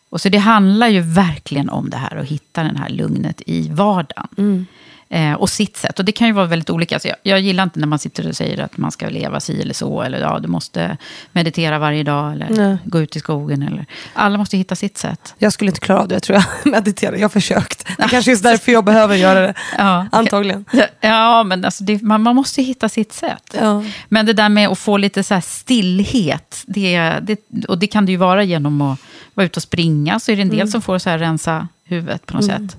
[0.10, 3.70] Och så det handlar ju verkligen om det här, att hitta det här lugnet i
[3.70, 4.66] vardagen.
[5.10, 6.00] Eh, och sitt sätt.
[6.00, 7.00] Och det kan ju vara väldigt olika.
[7.00, 9.62] Så jag, jag gillar inte när man sitter och säger att man ska leva si
[9.62, 10.02] eller så.
[10.02, 10.98] Eller ja, du måste
[11.32, 12.34] meditera varje dag.
[12.34, 12.78] Eller Nej.
[12.86, 13.62] gå ut i skogen.
[13.62, 15.34] Eller, alla måste hitta sitt sätt.
[15.38, 16.46] Jag skulle inte klara av det tror jag.
[16.72, 17.16] Meditera.
[17.16, 17.88] Jag har försökt.
[17.98, 19.54] Det kanske är därför jag behöver göra det.
[19.78, 20.66] Ja, Antagligen.
[21.02, 23.56] Ja, men alltså det, man, man måste hitta sitt sätt.
[23.60, 23.84] Ja.
[24.10, 28.06] Men det där med att få lite så här stillhet, det, det, och det kan
[28.06, 29.00] det ju vara genom att
[29.34, 30.68] vara ute och springa, så är det en del Mm.
[30.72, 32.78] som får så här rensa huvudet på något sätt.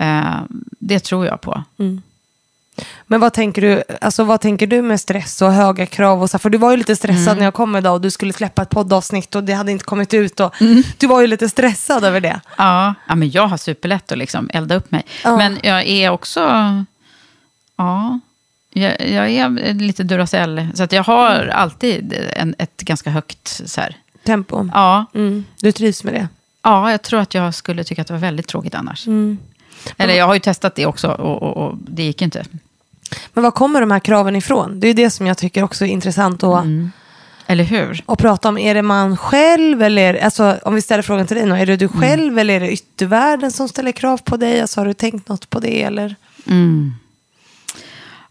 [0.00, 0.40] Eh,
[0.78, 1.62] det tror jag på.
[3.06, 6.22] Men vad tänker du, alltså vad tänker du med stress och höga krav?
[6.22, 7.38] Och så, för du var ju lite stressad Mm.
[7.38, 10.14] när jag kom idag och du skulle släppa ett poddavsnitt och det hade inte kommit
[10.14, 10.40] ut.
[10.40, 10.82] Och Mm.
[10.98, 12.40] Du var ju lite stressad över det.
[12.58, 15.04] Ja, ja men jag har superlätt att liksom elda upp mig.
[15.24, 15.36] Ja.
[15.36, 16.40] Men jag är också...
[17.76, 18.20] Ja,
[18.70, 20.68] jag, jag är lite Duracell.
[20.74, 23.60] Så att jag har alltid en, ett ganska högt...
[23.66, 24.68] Så här, Tempo.
[24.74, 25.44] ja, Mm.
[25.60, 26.28] Du trivs med det.
[26.62, 29.06] ja, jag tror att jag skulle tycka att det var väldigt tråkigt annars.
[29.86, 29.94] Mm.
[30.10, 32.44] Eller jag har ju testat det också och, och, och det gick inte.
[33.34, 34.80] Men var kommer de här kraven ifrån?
[34.80, 36.92] Det är det som jag tycker också är intressant att, Mm.
[37.48, 38.02] Eller hur?
[38.06, 41.46] Och prata om, är det man själv eller, alltså om vi ställer frågan till dig
[41.46, 42.00] nu, är det du Mm.
[42.00, 44.60] själv eller är det yttervärlden som ställer krav på dig?
[44.60, 46.14] Alltså har du tänkt något på det eller?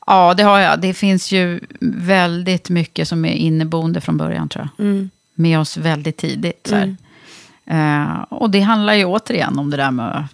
[0.05, 0.81] Ja, det har jag.
[0.81, 4.85] Det finns ju väldigt mycket som är inneboende från början, tror jag.
[4.85, 5.09] Mm.
[5.35, 6.67] Med oss väldigt tidigt.
[6.69, 6.75] Så.
[7.73, 10.31] Eh, och det handlar ju återigen om det där med att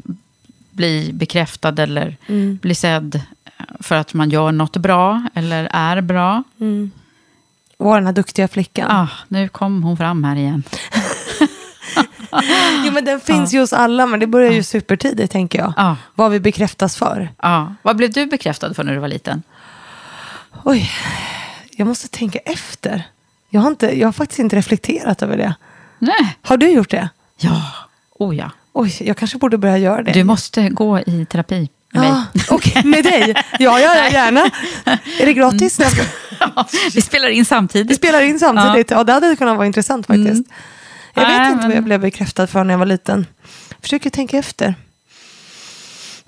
[0.82, 2.60] bli bekräftad eller Mm.
[2.62, 3.22] bli sedd
[3.80, 6.44] för att man gör något bra eller är bra.
[7.78, 8.88] Var den här duktiga flickan.
[8.92, 10.64] Ah, nu kom hon fram här igen.
[12.86, 15.74] Jo men den finns ju hos alla men det börjar ju supertidigt tänker jag.
[15.78, 15.98] Ja.
[16.16, 17.30] Vad vi bekräftas för.
[17.42, 17.76] Ja.
[17.82, 19.44] Vad blev du bekräftad för när du var liten?
[20.64, 20.92] Oj,
[21.72, 23.04] jag måste tänka efter.
[23.50, 25.54] Jag har, inte, jag har faktiskt inte reflekterat över det.
[26.00, 26.38] Nej.
[26.42, 27.10] Har du gjort det?
[27.38, 27.62] Ja.
[28.14, 28.52] Oh ja.
[28.74, 30.12] Oj, jag kanske borde börja göra det.
[30.12, 32.44] Du måste gå i terapi med Ja, mig.
[32.50, 33.34] Okej, med dig?
[33.60, 34.50] Ja, ja, ja, gärna.
[35.20, 35.80] Är det gratis?
[35.80, 36.04] Jag ska-
[36.94, 37.98] Vi spelar in Vi samtidigt.
[37.98, 38.92] spelar in samtidigt.
[38.92, 39.04] Ja.
[39.04, 40.44] det hade kunnat vara intressant faktiskt.
[41.14, 43.26] Jag vet Nej, inte vad men- jag blev bekräftad för när jag var liten.
[43.82, 44.76] Försöker tänka efter.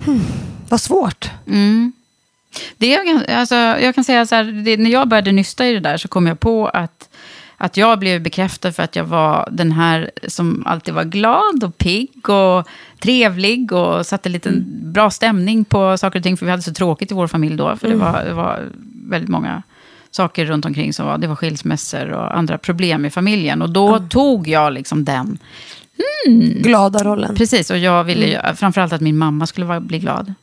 [0.04, 0.24] Hmm,
[0.68, 1.30] vad svårt.
[2.76, 5.72] Det är, gan- alltså, jag kan säga så här, det, när jag började nysta i
[5.72, 7.08] det där så kom jag på att,
[7.56, 11.78] att jag blev bekräftad för att jag var den här som alltid var glad och
[11.78, 16.36] pigg och trevlig och satte lite bra stämning på saker och ting.
[16.36, 17.76] För vi hade så tråkigt i vår familj då.
[17.76, 18.60] För det, var, det var
[19.08, 19.62] väldigt många
[20.10, 23.62] saker runt omkring som var, det var skilsmässor och andra problem i familjen.
[23.62, 25.38] Och då tog jag liksom den.
[26.62, 27.34] Glada rollen.
[27.34, 30.34] Precis, och jag ville ju, framförallt att min mamma skulle vara, bli glad.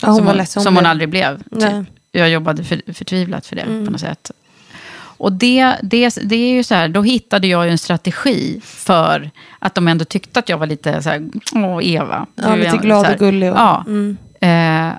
[0.00, 1.42] Ja, hon som hon, som hon aldrig blev.
[1.42, 1.86] Typ.
[2.12, 4.30] Jag jobbade för, förtvivlat för det på något sätt.
[5.22, 9.30] Och det, det, det är ju så här, då hittade jag ju en strategi för
[9.58, 12.26] att de ändå tyckte att jag var lite så här, åh Eva.
[12.34, 13.84] Ja, lite glad så och gullig och- Ja.
[13.86, 14.16] Mm.
[14.40, 14.94] Eh,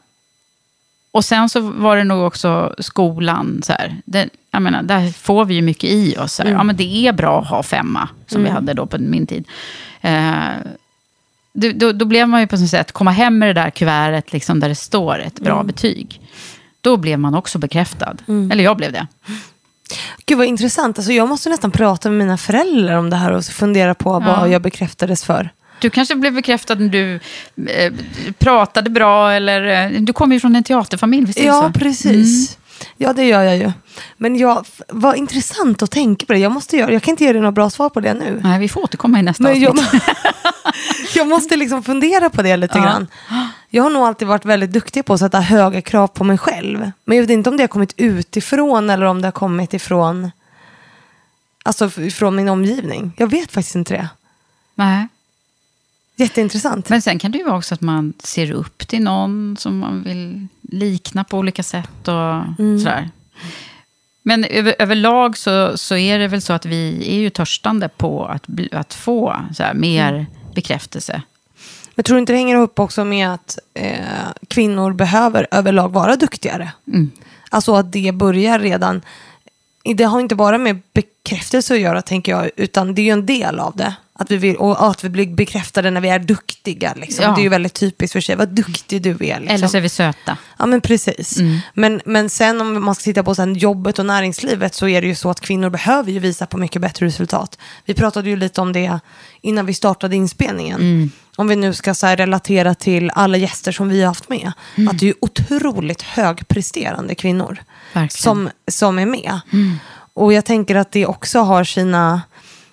[1.12, 3.62] och sen så var det nog också skolan.
[3.63, 6.33] Så här, det, jag menar, där får vi ju mycket i oss.
[6.33, 6.51] Så här.
[6.51, 9.47] Ja, men det är bra att ha femma, som vi hade då på min tid.
[10.01, 10.33] Eh,
[11.53, 14.33] då, då, då blev man ju på något sätt, komma hem med det där kuvertet
[14.33, 16.21] liksom, där det står ett bra betyg.
[16.81, 18.15] Då blev man också bekräftad.
[18.51, 19.07] Eller jag blev det.
[20.25, 20.97] Gud vad intressant.
[20.97, 24.49] Alltså, jag måste nästan prata med mina föräldrar om det här och fundera på vad
[24.49, 25.49] jag bekräftades för.
[25.79, 27.15] Du kanske blev bekräftad när du
[27.71, 27.93] eh,
[28.39, 31.79] pratade bra, eller eh, du kommer ju från en teaterfamilj, visst är Ja, så?
[31.79, 32.58] precis.
[32.97, 33.71] Ja, det gör jag ju.
[34.17, 36.39] Men jag, vad intressant att tänka på det.
[36.39, 38.39] Jag, måste göra, jag kan inte ge dig några bra svar på det nu.
[38.43, 40.03] Nej, vi får återkomma i nästa Men jag, avsnitt.
[41.15, 42.84] jag måste liksom fundera på det lite Ja.
[42.84, 43.08] grann.
[43.75, 46.91] Jag har nog alltid varit väldigt duktig på att sätta höga krav på mig själv.
[47.05, 50.31] Men jag vet inte om det har kommit utifrån eller om det har kommit ifrån,
[51.63, 53.12] alltså f- ifrån min omgivning.
[53.17, 54.09] Jag vet faktiskt inte det.
[54.75, 55.07] Nej.
[56.15, 56.89] Jätteintressant.
[56.89, 60.03] Men sen kan det ju vara också att man ser upp till någon som man
[60.03, 62.43] vill likna på olika sätt och
[62.79, 63.09] sådär.
[64.23, 68.25] Men över, överlag så, så är det väl så att vi är ju törstande på
[68.25, 71.21] att, att få så här, mer bekräftelse.
[71.95, 73.97] Men tror du inte det hänger ihop också med att eh,
[74.47, 76.71] kvinnor behöver överlag vara duktigare?
[77.49, 79.01] Alltså att det börjar redan,
[79.95, 83.25] det har inte bara med bekräftelse att göra tänker jag, utan det är ju en
[83.25, 83.95] del av det.
[84.15, 86.93] Att vi vill, och att vi blir bekräftade när vi är duktiga.
[86.95, 87.23] Liksom.
[87.23, 87.36] Ja.
[87.36, 89.15] Det är ju väldigt typiskt för sig, vad duktig du är.
[89.15, 89.47] Liksom.
[89.47, 90.38] Eller så är vi söta.
[90.60, 91.39] Ja men precis.
[91.73, 95.08] Men, men sen om man ska titta på sen jobbet och näringslivet så är det
[95.08, 97.58] ju så att kvinnor behöver ju visa på mycket bättre resultat.
[97.86, 98.99] Vi pratade ju lite om det
[99.41, 101.12] innan vi startade inspelningen.
[101.36, 104.52] Om vi nu ska så relatera till alla gäster som vi har haft med.
[104.89, 107.58] Att det är otroligt högpresterande kvinnor
[107.93, 108.10] Verkligen.
[108.10, 109.39] som, som är med.
[110.13, 112.22] Och jag tänker att det också har sina,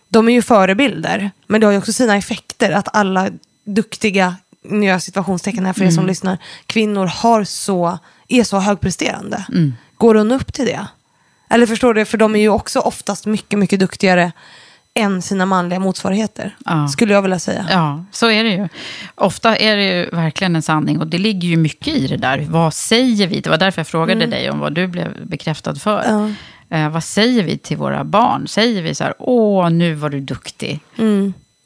[0.09, 3.29] de är ju förebilder, men det har ju också sina effekter att alla
[3.65, 8.59] duktiga, nu gör jag situationstecken här för er som lyssnar, kvinnor har så, är så
[8.59, 9.45] högpresterande.
[9.97, 10.87] Går hon upp till det?
[11.51, 14.33] Eller förstår du, för de är ju också oftast mycket, mycket duktigare
[14.95, 16.57] än sina manliga motsvarigheter.
[16.65, 16.89] Ja.
[16.89, 17.67] Skulle jag vilja säga.
[17.71, 18.69] Ja, så är det ju.
[19.15, 22.47] Ofta är det ju verkligen en sanning och det ligger ju mycket i det där.
[22.49, 23.41] Vad säger vi?
[23.41, 26.05] Det var därför jag frågade dig om vad du blev bekräftad för.
[26.09, 26.31] Ja.
[26.77, 28.49] Eh, vad säger vi till våra barn?
[28.49, 30.81] Säger vi så här, åh, nu var du duktig.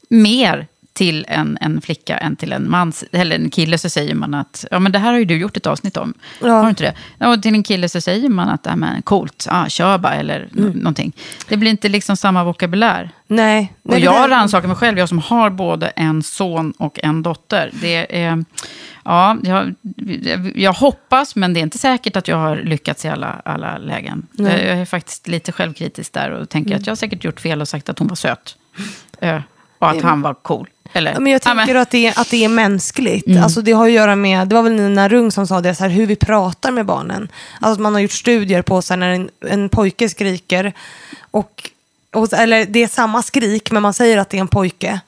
[0.09, 4.33] Mer till en, en flicka än till en man, eller en kille så säger man
[4.33, 6.13] att, ja men det här har ju du gjort ett avsnitt om.
[6.41, 6.49] Ja.
[6.53, 6.93] Har du inte det?
[7.17, 10.13] Ja, Och till en kille så säger man att, ja men coolt, ja, kör bara,
[10.15, 11.11] eller nå- någonting.
[11.47, 13.09] Det blir inte liksom samma vokabulär.
[13.27, 13.73] Nej.
[13.83, 17.69] Och Nej, jag rannsakar mig själv, jag som har både en son och en dotter.
[17.81, 18.45] Det är,
[19.05, 19.75] ja, jag,
[20.55, 24.27] jag hoppas, men det är inte säkert att jag har lyckats i alla, alla lägen.
[24.31, 27.67] Jag är faktiskt lite självkritisk där och tänker att jag har säkert gjort fel och
[27.67, 28.55] sagt att hon var söt.
[29.85, 30.69] Och att han var cool.
[30.93, 31.19] Eller?
[31.19, 33.27] Men jag Ja, tänker att, det är, att det är mänskligt.
[33.27, 33.43] Mm.
[33.43, 35.83] Alltså det har att göra med, det var väl Nina Rung som sa det, så
[35.83, 37.29] här, hur vi pratar med barnen.
[37.61, 40.73] Alltså man har gjort studier på så här, när en, en pojke skriker,
[41.31, 41.69] och,
[42.13, 44.99] och, eller det är samma skrik men man säger att det är en pojke.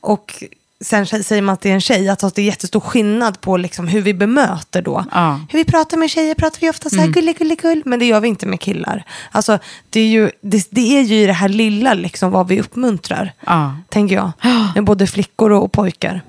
[0.00, 0.44] Och
[0.80, 3.88] sen säger man att det är en tjej, att det är jättestor skillnad på liksom
[3.88, 5.04] hur vi bemöter då.
[5.12, 5.40] Ja.
[5.50, 8.04] Hur vi pratar med tjejer pratar vi ofta så här gulle, gulle, gull, men det
[8.04, 9.04] gör vi inte med killar.
[9.30, 9.58] Alltså
[9.90, 13.32] det är ju, det, det är ju i det här lilla liksom vad vi uppmuntrar,
[13.46, 13.76] Ja.
[13.88, 14.32] tänker jag.
[14.74, 16.20] Med både flickor och pojkar.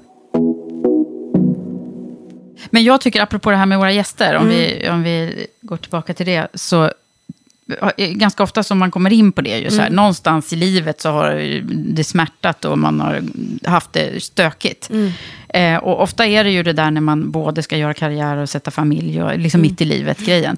[2.69, 4.55] Men jag tycker, apropå det här med våra gäster, om, Mm.
[4.57, 6.91] vi, om vi går tillbaka till det, så
[7.97, 9.95] ganska ofta som man kommer in på det, ju, så här, Mm.
[9.95, 11.31] någonstans i livet så har
[11.95, 13.21] det smärtat och man har
[13.69, 14.89] haft det stökigt.
[14.89, 15.11] Mm.
[15.49, 18.49] Eh, och ofta är det ju det där när man både ska göra karriär och
[18.49, 19.71] sätta familj, och liksom Mm.
[19.71, 20.57] mitt i livet-grejen.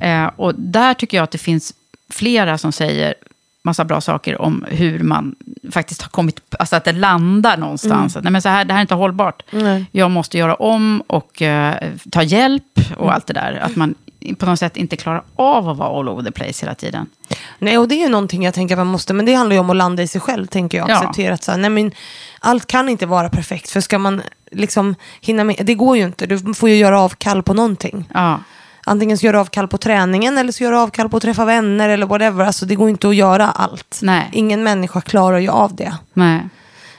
[0.00, 1.74] Eh, och där tycker jag att det finns
[2.10, 3.14] flera som säger
[3.62, 5.34] massa bra saker om hur man
[5.70, 8.16] faktiskt har kommit, alltså att det landar någonstans.
[8.16, 9.42] Att, Nej, men så här, det här är inte hållbart.
[9.92, 11.74] Jag måste göra om och eh,
[12.10, 13.52] ta hjälp och allt det där.
[13.62, 13.94] Att man
[14.38, 17.06] på något sätt inte klarar av att vara all over the place hela tiden.
[17.58, 19.60] Nej, och det är ju någonting jag tänker att man måste, men det handlar ju
[19.60, 20.90] om att landa i sig själv, tänker jag.
[20.90, 20.96] Ja.
[20.96, 21.92] Acceptera att så här, nej, men
[22.40, 26.26] allt kan inte vara perfekt, för ska man liksom hinna med, det går ju inte,
[26.26, 28.08] du får ju göra avkall på någonting.
[28.14, 28.40] Ja,
[28.88, 31.44] Antingen så gör du avkall på träningen eller så gör du avkall på att träffa
[31.44, 32.44] vänner eller whatever.
[32.44, 33.98] Alltså det går inte att göra allt.
[34.02, 34.28] Nej.
[34.32, 35.96] Ingen människa klarar ju av det.
[36.12, 36.40] nej.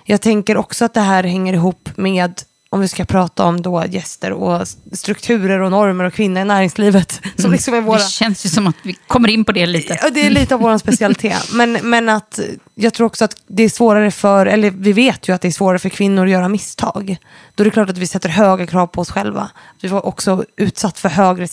[0.03, 3.85] Jag tänker också att det här hänger ihop med, om vi ska prata om då
[3.85, 7.21] gäster och strukturer och normer och kvinnor i näringslivet.
[7.37, 7.97] Som liksom är våra...
[7.97, 9.99] Det känns ju som att vi kommer in på det lite.
[10.01, 11.53] Ja, det är lite av vår specialitet.
[11.53, 12.39] Men, men att
[12.75, 15.51] jag tror också att det är svårare för, eller vi vet ju att det är
[15.51, 17.17] svårare för kvinnor att göra misstag.
[17.55, 19.49] Då är det klart att vi sätter höga krav på oss själva.
[19.81, 21.47] Vi var också utsatt för högre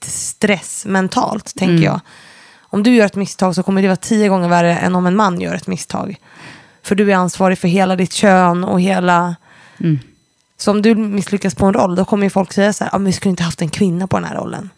[0.00, 2.00] stress mentalt, tänker jag.
[2.60, 5.16] Om du gör ett misstag så kommer det vara tio gånger värre än om en
[5.16, 6.16] man gör ett misstag.
[6.82, 9.36] För du är ansvarig för hela ditt kön och hela...
[10.60, 12.98] Så om du misslyckas på en roll, då kommer ju folk säga så här, ah,
[12.98, 14.70] men vi skulle inte haft en kvinna på den här rollen.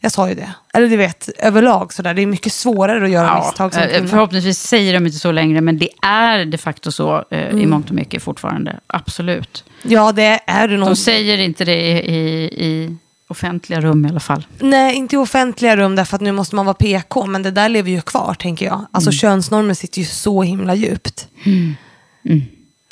[0.00, 0.50] Jag sa ju det.
[0.74, 4.08] Eller du vet, överlag sådär, det är mycket svårare att göra misstag som eh, kvinna.
[4.08, 7.58] förhoppningsvis säger de inte så längre, men det är de facto så eh, Mm.
[7.58, 8.76] i mångt och mycket fortfarande.
[8.86, 9.64] Absolut.
[9.82, 10.88] Ja, det är det nog.
[10.88, 12.96] De säger inte det i, i, i
[13.28, 14.46] offentliga rum i alla fall.
[14.58, 17.68] Nej, inte i offentliga rum därför att nu måste man vara PK, men det där
[17.68, 18.86] lever ju kvar tänker jag.
[18.92, 19.18] Alltså Mm.
[19.18, 21.28] könsnormer sitter ju så himla djupt.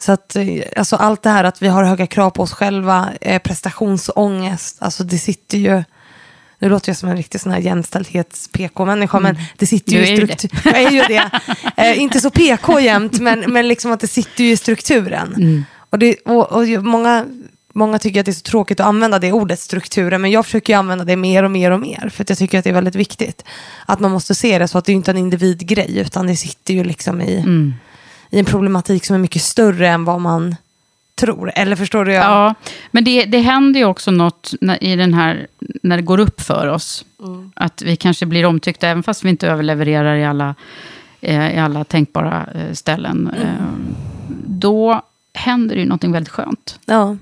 [0.01, 0.45] Så att, eh,
[0.77, 5.05] alltså allt det här att vi har höga krav på oss själva, eh, prestationsångest, alltså
[5.05, 5.83] det sitter ju,
[6.59, 10.09] nu låter jag som en riktig sån här jämställdhets-PK-människa, men det sitter ju Mm.
[10.09, 10.39] I är ju det.
[10.39, 10.61] struktur.
[10.73, 11.31] Jag är ju det.
[11.77, 15.35] Eh, inte så PK jämt, men, men liksom att det sitter ju i strukturen.
[15.35, 15.65] Mm.
[15.91, 17.27] Och, det, och, och många,
[17.75, 20.73] många tycker att det är så tråkigt att använda det ordet, strukturen, men jag försöker
[20.73, 22.75] ju använda det mer och mer och mer, för att jag tycker att det är
[22.75, 23.45] väldigt viktigt.
[23.87, 26.75] Att man måste se det så att det är inte en individgrej, utan det sitter
[26.75, 27.75] ju liksom i, Mm.
[28.31, 30.57] I en problematik som är mycket större än vad man
[31.15, 31.53] tror.
[31.55, 32.13] Eller förstår du?
[32.13, 32.55] Ja,
[32.91, 35.47] men det, det händer ju också något när, i den här,
[35.83, 37.05] när det går upp för oss.
[37.23, 37.53] Mm.
[37.55, 40.55] Att vi kanske blir omtyckta, även fast vi inte överlevererar i alla,
[41.21, 43.31] eh, i alla tänkbara eh, ställen.
[43.37, 43.49] Mm.
[43.49, 43.55] Eh,
[44.47, 45.03] då
[45.35, 46.79] händer det ju något väldigt skönt.
[46.85, 47.17] ja.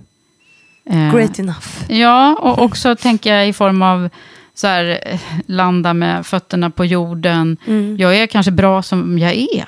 [0.90, 1.92] Eh, Great enough.
[1.92, 4.08] Ja, och också tänker jag i form av
[4.58, 7.56] så här, eh, landa med fötterna på jorden.
[7.98, 9.66] Jag är kanske bra som jag är.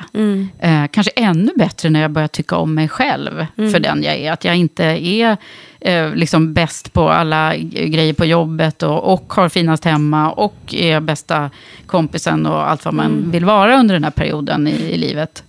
[0.58, 4.32] Eh, kanske ännu bättre när jag börjar tycka om mig själv för den jag är.
[4.32, 5.36] Att jag inte är
[5.80, 11.00] eh, liksom bäst på alla grejer på jobbet och, och har finast hemma och är
[11.00, 11.50] bästa
[11.86, 15.42] kompisen och allt vad man vill vara under den här perioden i, i livet.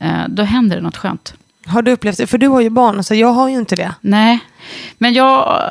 [0.00, 1.34] Eh, då händer det något skönt.
[1.66, 2.26] Har du upplevt det?
[2.26, 3.94] För du har ju barn, så jag har ju inte det.
[4.00, 4.38] Nej,
[4.98, 5.62] men jag,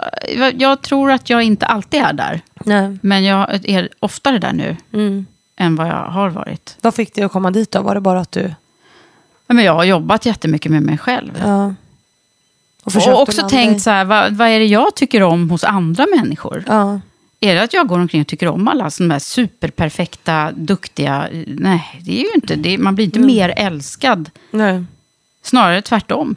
[0.58, 2.42] jag, tror att jag inte alltid är där.
[2.66, 2.98] Nej.
[3.02, 5.26] Men jag är oftare där nu Mm.
[5.56, 6.78] än vad jag har varit.
[6.82, 7.82] Vad fick dig att komma dit då?
[7.82, 8.54] Var det bara att du...
[9.48, 11.32] Ja, Men jag har jobbat jättemycket med mig själv.
[11.46, 11.74] Ja.
[12.84, 15.64] Och, att också tänkt i- så här, vad, vad är det jag tycker om hos
[15.64, 16.64] andra människor?
[16.68, 17.00] Ja.
[17.40, 21.28] Är det att jag går omkring och tycker om alla sådana här superperfekta, duktiga...
[21.48, 22.78] Nej, det är ju inte det.
[22.78, 23.28] Man blir inte Mm.
[23.28, 24.30] mer älskad.
[24.52, 24.84] Nej.
[25.42, 26.36] Snarare tvärtom.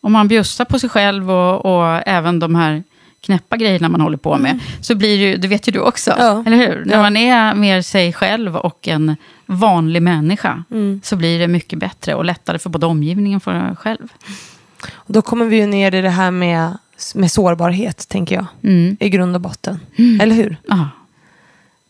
[0.00, 2.82] Om man bjussar på sig själv och, och även de här
[3.20, 6.10] knäppa grejerna man håller på med, så blir det ju, det vet ju du också,
[6.12, 6.24] Mm.
[6.26, 6.42] Ja.
[6.46, 6.84] eller hur?
[6.84, 7.02] När Ja.
[7.02, 11.00] man är mer sig själv och en vanlig människa, Mm.
[11.04, 14.12] så blir det mycket bättre och lättare för både omgivningen och för en själv.
[14.92, 16.78] Och då kommer vi ju ner i det här med,
[17.14, 18.46] med sårbarhet, tänker jag.
[18.62, 18.96] Mm.
[19.00, 19.80] I grund och botten.
[20.20, 20.56] Eller hur?
[20.68, 20.88] Ja.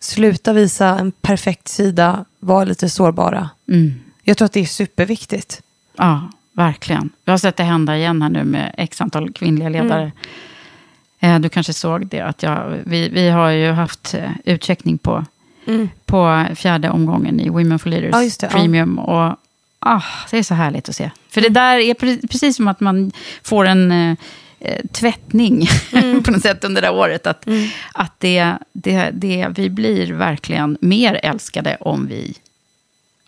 [0.01, 3.51] Sluta visa en perfekt sida, var lite sårbara.
[3.69, 3.95] Mm.
[4.23, 5.63] Jag tror att det är superviktigt.
[5.97, 7.11] Ja, verkligen.
[7.25, 10.13] Jag har sett det hända igen här nu med x antal kvinnliga ledare.
[11.21, 15.25] Eh, Du kanske såg det, att jag, vi, vi har ju haft eh, utcheckning på,
[16.07, 18.49] på fjärde omgången i Women for Leaders Ja, det, ja.
[18.49, 18.99] Premium.
[18.99, 19.37] Och
[19.85, 21.11] Ah, det är så härligt att se.
[21.29, 24.17] För det där är pre- precis som att man får en eh,
[24.93, 25.67] tvättning
[26.25, 27.27] på något sätt under det här året.
[27.27, 27.47] Att,
[27.93, 32.35] att det, det, det, vi blir verkligen mer älskade om vi,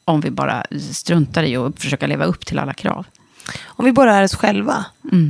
[0.04, 3.06] om vi bara struntar i att försöka leva upp till alla krav.
[3.64, 4.84] Om vi bara är oss själva.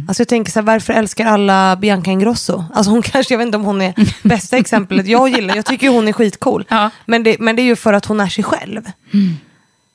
[0.09, 2.64] Alltså jag tänker så här, varför älskar alla Bianca Ingrosso?
[2.75, 3.95] Alltså hon kanske, jag vet inte om hon är
[4.29, 5.57] bästa exemplet jag gillar.
[5.57, 6.64] Jag tycker hon är skitcool.
[6.68, 6.91] Ja.
[7.07, 8.83] Men, det, men det är ju för att hon är sig själv.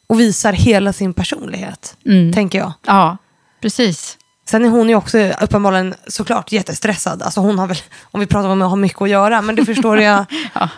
[0.08, 1.98] Och visar hela sin personlighet,
[2.34, 2.74] tänker jag.
[2.86, 3.18] Ja,
[3.62, 4.18] precis.
[4.50, 7.22] Sen är hon ju också uppenbarligen såklart jättestressad.
[7.22, 9.66] Alltså hon har väl, om vi pratar om att ha mycket att göra, men det
[9.66, 10.26] förstår jag.
[10.54, 10.70] jag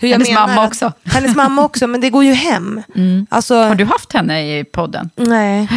[0.00, 0.92] Hennes mamma att- också.
[1.04, 2.82] Hennes mamma också, men det går ju hem.
[3.28, 5.10] Alltså, Har du haft henne i podden?
[5.16, 5.68] Nej,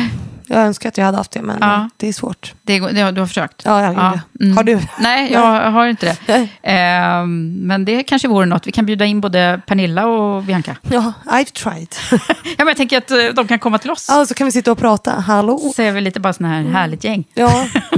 [0.48, 1.90] jag önskar att jag hade haft det, men Ja.
[1.98, 2.54] det är svårt.
[2.64, 3.62] Det, det, du har försökt?
[3.66, 4.44] Ja, jag det.
[4.46, 4.58] mm.
[4.58, 4.80] Har du?
[5.00, 6.48] Nej, jag har inte det.
[6.64, 8.68] Ehm, men det kanske vore något.
[8.68, 10.76] Vi kan bjuda in både Pernilla och Bianca.
[10.82, 11.96] Ja, I've tried.
[12.44, 14.06] Ja, men jag tänker att eh, de kan komma till oss.
[14.10, 15.12] Ja, så kan vi sitta och prata.
[15.12, 15.72] Hallå?
[15.76, 17.24] Så är vi lite bara sån här härligt gäng.
[17.34, 17.66] Ja.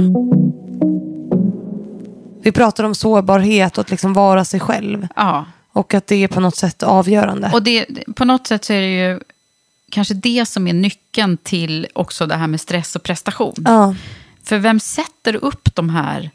[2.42, 5.08] Vi pratar om sårbarhet och att liksom vara sig själv.
[5.16, 5.44] Ja.
[5.76, 7.50] Och att det är på något sätt avgörande.
[7.54, 9.20] Och det, på något sätt så är det ju
[9.90, 13.54] kanske det som är nyckeln till också det här med stress och prestation.
[13.64, 13.94] Ja.
[14.44, 16.30] För vem sätter upp de här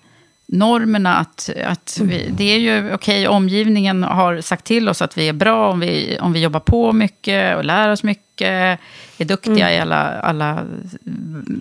[0.45, 1.15] normerna?
[1.15, 5.33] Att, att vi, det är ju okej, omgivningen har sagt till oss att vi är
[5.33, 9.79] bra om vi, om vi jobbar på mycket och lär oss mycket, är duktiga i
[9.79, 10.65] alla, alla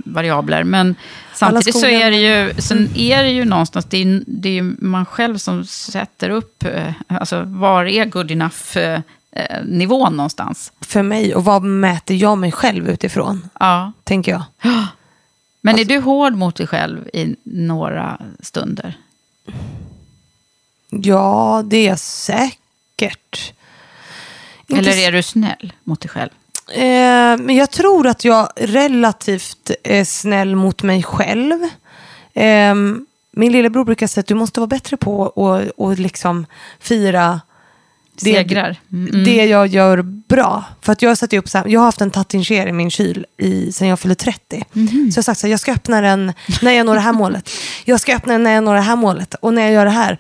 [0.05, 0.65] variabler.
[0.65, 0.95] Men
[1.35, 4.77] samtidigt så är det ju, sen är det ju någonstans, det är, det är ju
[4.79, 9.01] man själv som sätter upp, eh, alltså var är good enough eh,
[9.65, 10.73] nivån någonstans?
[10.81, 13.49] För mig, och vad mäter jag mig själv utifrån?
[13.61, 13.93] Ja.
[14.05, 14.43] Tänker jag.
[15.61, 18.99] Men är du hård mot dig själv i några stunder?
[20.91, 23.53] Ja, det är jag säkert.
[24.69, 26.31] Eller är du snäll mot dig själv?
[26.71, 31.63] Eh, men jag tror att jag relativt är snäll mot mig själv.
[32.35, 32.75] Eh,
[33.33, 36.47] min lillebror brukar säga att du måste vara bättre på att och liksom
[36.81, 37.41] fira
[38.21, 38.77] det, Segrar.
[38.93, 39.25] Mm.
[39.25, 40.65] det jag gör bra.
[40.81, 43.27] För att jag, sätter upp så här, jag har haft en tattinger i min kyl
[43.37, 44.65] i, sen jag fyllde 30.
[44.73, 45.11] Mhm.
[45.13, 47.13] Så jag har sagt så här, jag ska öppna den när jag når det här
[47.13, 47.51] målet.
[47.85, 49.91] Jag ska öppna den när jag når det här målet och när jag gör det
[49.91, 50.19] här.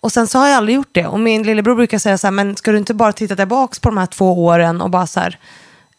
[0.00, 1.06] Och sen så har jag aldrig gjort det.
[1.06, 3.88] Och min lillebror brukar säga så här, men ska du inte bara titta tillbaka på
[3.88, 5.38] de här två åren och bara så här,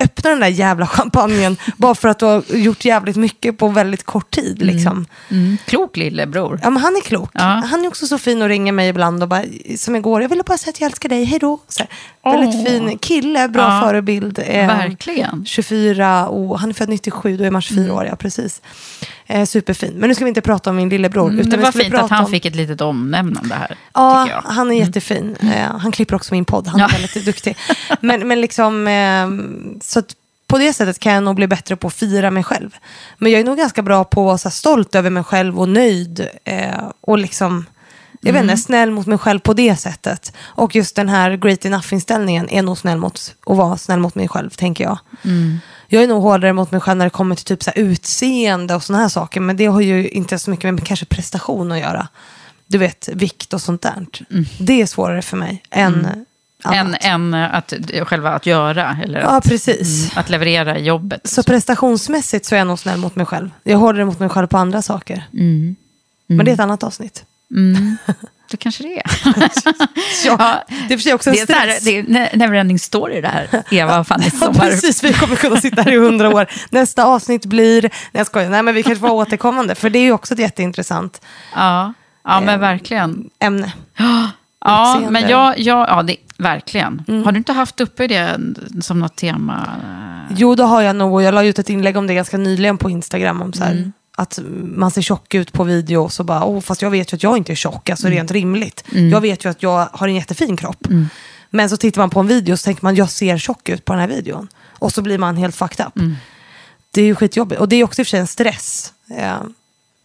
[0.03, 4.03] öppna den där jävla champagnen bara för att du har gjort jävligt mycket på väldigt
[4.03, 4.61] kort tid.
[4.61, 5.05] Liksom.
[5.29, 5.57] Mm.
[5.65, 6.59] Klok lillebror.
[6.63, 7.29] Ja, men han är klok.
[7.33, 7.41] Ja.
[7.41, 9.43] Han är också så fin och ringer mig ibland och bara,
[9.77, 11.59] som igår, jag ville bara säga att jag älskar dig, hej då.
[11.67, 11.89] Så här,
[12.31, 12.65] Väldigt Åh.
[12.65, 13.81] fin kille, bra Ja.
[13.87, 14.39] förebild.
[14.39, 15.45] Eh, Verkligen.
[15.45, 17.95] 24 och han är född 97, då är man 24 Mm.
[17.97, 18.61] år, ja precis.
[19.27, 19.93] Eh, superfin.
[19.95, 21.27] Men nu ska vi inte prata om min lillebror.
[21.29, 23.77] Mm, utan det var fint att han om- fick ett litet omnämnande här.
[23.93, 24.21] Ja.
[24.27, 24.41] Mm.
[24.45, 25.35] han är jättefin.
[25.41, 26.67] Eh, han klipper också min podd.
[26.67, 26.85] Han Ja.
[26.87, 27.57] är väldigt duktig.
[28.01, 29.27] Men, men liksom, eh,
[29.91, 30.03] så
[30.47, 32.75] på det sättet kan jag nog bli bättre på att fira mig själv.
[33.17, 36.27] Men jag är nog ganska bra på att vara stolt över mig själv och nöjd.
[36.43, 37.65] Eh, och liksom,
[38.21, 40.33] jag vet inte, snäll mot mig själv på det sättet.
[40.39, 44.27] Och just den här great enough-inställningen är nog snäll mot att vara snäll mot mig
[44.27, 44.99] själv, tänker jag.
[45.87, 48.83] Jag är nog hårdare mot mig själv när det kommer till typ så utseende och
[48.83, 49.39] sådana här saker.
[49.39, 52.07] Men det har ju inte så mycket med kanske prestation att göra.
[52.67, 54.05] Du vet, vikt och sånt där.
[54.59, 56.25] Det är svårare för mig än
[56.63, 60.03] Än, än att, själva att göra, eller Ja, att, precis.
[60.03, 61.21] mm, att leverera i jobbet.
[61.29, 63.49] Så prestationsmässigt så är jag nog snäll mot mig själv.
[63.63, 65.23] Jag är hårdare mot mig själv på andra saker.
[65.33, 65.75] Mm.
[66.27, 67.23] Men det är ett annat avsnitt.
[68.51, 69.03] Det kanske det är.
[70.25, 71.83] Ja, det är för sig också en Det är, här, stress.
[71.83, 72.77] det är ne- neverending
[73.21, 73.63] det här.
[73.71, 76.47] Eva och Fanny Ja, precis, vi kommer kunna sitta här i hundra år.
[76.69, 79.75] Nästa avsnitt blir, nej jag skojar, nej men vi kanske får återkommande.
[79.75, 81.21] För det är ju också ett jätteintressant
[81.55, 81.93] Ja,
[82.23, 83.29] ja men Eh, verkligen.
[83.39, 83.71] ämne.
[84.65, 87.03] Ja, men jag, jag, ja det, verkligen.
[87.07, 87.23] Mm.
[87.23, 88.39] Har du inte haft uppe det
[88.81, 89.67] som något tema?
[90.35, 91.13] Jo, det har jag nog.
[91.13, 93.41] och Jag la ut ett inlägg om det ganska nyligen på Instagram.
[93.41, 93.91] Om så här, Mm.
[94.17, 97.15] Att man ser tjock ut på video och så bara, oh, fast jag vet ju
[97.15, 98.17] att jag inte är tjock, alltså Mm.
[98.17, 98.83] rent rimligt.
[99.11, 100.87] Jag vet ju att jag har en jättefin kropp.
[101.49, 103.85] Men så tittar man på en video och så tänker man, jag ser tjock ut
[103.85, 104.47] på den här videon.
[104.79, 105.97] Och så blir man helt fucked up.
[105.97, 106.15] Mm.
[106.91, 107.61] Det är ju skitjobbigt.
[107.61, 108.93] Och det är också i och för sig en stress.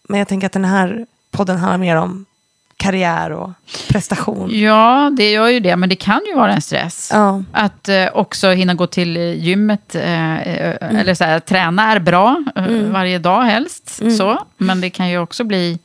[0.09, 2.25] Men jag tänker att den här podden handlar mer om
[2.87, 3.51] karriär och
[3.89, 4.51] prestation.
[4.61, 7.11] Ja, det gör ju det, men det kan ju vara en stress.
[7.13, 7.43] Ja.
[7.53, 11.99] Att eh, också hinna gå till eh, gymmet, eh, eh, eller så här, träna är
[11.99, 14.03] bra, eh, varje dag helst.
[14.19, 14.39] Så.
[14.57, 15.79] Men det kan ju också bli,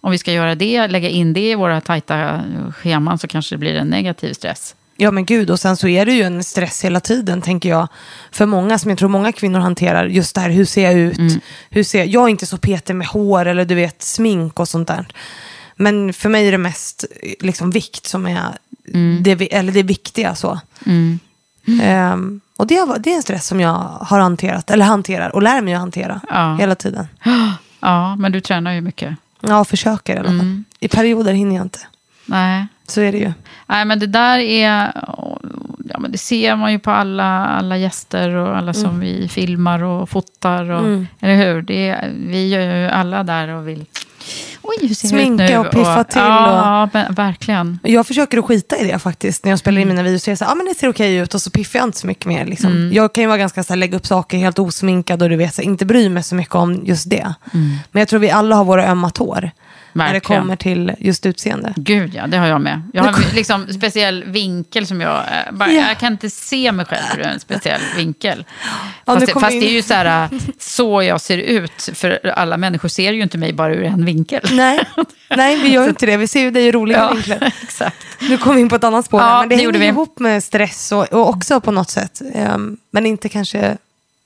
[0.00, 2.40] om vi ska göra det, lägga in det i våra tajta
[2.76, 4.74] scheman, så kanske det blir en negativ stress.
[5.00, 7.88] Ja men gud, och sen så är det ju en stress hela tiden tänker jag.
[8.32, 11.42] För många, som jag tror många kvinnor hanterar, just det här, hur ser jag ut?
[11.70, 12.08] Hur ser jag?
[12.08, 15.06] jag är inte så petig med hår eller du vet smink och sånt där.
[15.78, 17.04] Men för mig är det mest
[17.40, 18.42] liksom vikt som är
[19.22, 20.34] det, vi- eller det viktiga.
[20.34, 20.60] Så.
[21.82, 25.60] Ehm, och det, det är en stress som jag har hanterat, eller hanterar och lär
[25.60, 26.56] mig att hantera Ja.
[26.56, 27.06] hela tiden.
[27.80, 29.16] Ja, men du tränar ju mycket.
[29.40, 30.34] Ja, försöker i alla fall.
[30.40, 30.64] Mm.
[30.80, 31.78] I perioder hinner jag inte.
[32.26, 32.66] Nej.
[32.86, 33.32] Så är det ju.
[33.66, 34.92] Nej, men det där är...
[35.90, 39.00] Ja, men det ser man ju på alla, alla gäster och alla som Mm.
[39.00, 40.70] vi filmar och fotar.
[40.70, 41.62] Och, Eller hur?
[41.62, 43.84] Det vi gör ju alla där och vill...
[44.68, 47.78] Oj, Sminka och piffa till Ja, men, verkligen.
[47.82, 49.44] Jag försöker att skita i det faktiskt.
[49.44, 49.82] När jag spelar Mm.
[49.82, 51.42] in mina videos så är jag så här, ah, men det ser okej ut och
[51.42, 52.44] så piffar jag inte så mycket mer.
[52.46, 52.70] Liksom.
[52.72, 52.92] Mm.
[52.92, 55.54] Jag kan ju vara ganska så här, lägga upp saker helt osminkad och du vet,
[55.54, 57.34] så inte bry mig så mycket om just det.
[57.52, 59.50] Men jag tror vi alla har våra ömma tår.
[59.98, 60.14] När det Mm.
[60.20, 60.42] Verkligen.
[60.42, 61.72] kommer till just utseende.
[61.76, 62.82] Gud ja, det har jag med.
[62.92, 65.16] Jag har liksom en speciell vinkel som jag...
[65.18, 65.88] eh, Bara, Ja.
[65.88, 68.44] Jag kan inte se mig själv ur en speciell vinkel.
[69.04, 71.90] Ja, fast det, fast det är ju så här, eh, så jag ser ut.
[71.94, 74.42] För alla människor ser ju inte mig bara ur en vinkel.
[74.52, 74.80] Nej,
[75.36, 76.16] nej, vi gör inte det.
[76.16, 77.52] Vi ser ju dig i roliga Ja, vinklar.
[77.62, 77.96] exakt.
[78.20, 79.86] Nu kom vi in på ett annat spår, Ja, här, men det, det hänger vi.
[79.86, 82.22] ihop med stress och, och också på något sätt.
[82.34, 83.76] Ehm, men inte kanske,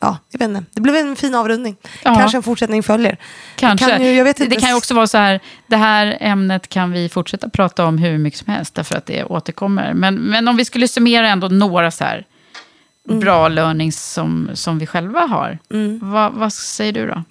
[0.02, 0.64] ja, jag vet inte.
[0.74, 1.76] Det blev en fin avrundning.
[2.02, 2.14] Ja.
[2.14, 3.16] Kanske en fortsättning följer.
[3.56, 3.86] Kanske.
[3.86, 7.08] Det kan, ju, det kan ju också vara så här, det här ämnet kan vi
[7.08, 9.94] fortsätta prata om hur mycket som helst, därför att det återkommer.
[9.94, 12.26] Men, men om vi skulle summera ändå några så här
[13.08, 13.20] Mm.
[13.20, 15.58] bra learnings som, som vi själva har.
[16.00, 17.22] Vad, vad säger du då?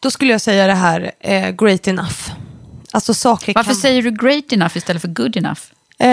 [0.00, 2.30] Då skulle jag säga det här, eh, great enough.
[2.92, 3.80] Alltså saker Varför kan...
[3.80, 5.60] säger du great enough istället för good enough?
[5.98, 6.06] Eh,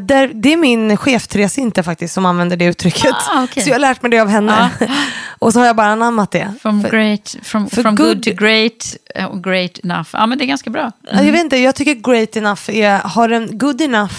[0.00, 3.14] där, det är min chef Therese inte faktiskt som använder det uttrycket.
[3.30, 3.62] Ah, okej.
[3.62, 4.70] Så jag har lärt mig det av henne.
[5.38, 6.54] och så har jag bara anammat det.
[6.62, 8.96] From, För- great, from, from good, good- to great
[9.30, 10.08] och great enough.
[10.12, 10.92] Ja, men det är ganska bra.
[11.12, 14.14] Ja, Jag vet inte, jag tycker great enough är, har en good enough.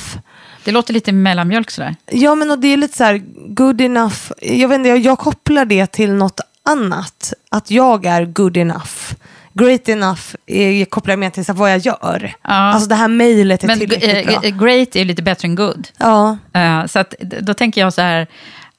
[0.64, 1.96] Det låter lite mellanmjölk sådär.
[2.12, 4.16] Ja men och det är lite så här, good enough.
[4.42, 7.34] Jag vet inte, jag, jag kopplar det till något annat.
[7.50, 9.14] Att jag är good enough.
[9.60, 12.34] Great enough är, kopplar mer till så vad jag gör.
[12.42, 12.50] Ja.
[12.50, 14.44] Alltså det här mejlet är Men tillräckligt bra.
[14.44, 15.88] eh, great är lite bättre än good.
[15.98, 18.28] Ja, Eh, så att, då tänker jag så här,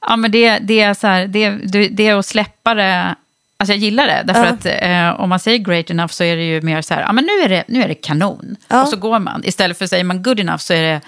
[0.01, 1.49] ja, men det, det, är så här det,
[1.89, 3.15] det, är att släppa det.
[3.59, 4.49] Alltså jag gillar det, därför Ja.
[4.49, 7.13] att eh, om man säger great enough så är det ju mer så här, ja
[7.13, 8.55] men nu är det, nu är det kanon.
[8.67, 8.81] Ja.
[8.81, 9.41] Och så går man.
[9.45, 11.01] Istället för säger man good enough så är det,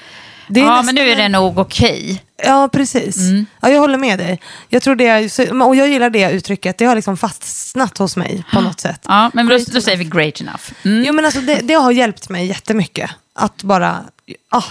[0.50, 2.24] Det är ja nästan men nu är det nog okej.
[2.43, 3.18] ja precis.
[3.18, 3.45] Mm.
[3.62, 4.41] Ja, jag håller med dig.
[4.70, 6.78] Jag tror det är, och jag gillar det uttrycket.
[6.78, 9.02] Det har liksom fastnat hos mig på något sätt.
[9.08, 10.64] Ja, men då, då säger vi great enough.
[10.86, 11.04] Mm.
[11.04, 13.10] Jo, men alltså det, det har hjälpt mig jättemycket.
[13.36, 14.04] Att bara,
[14.50, 14.64] ah,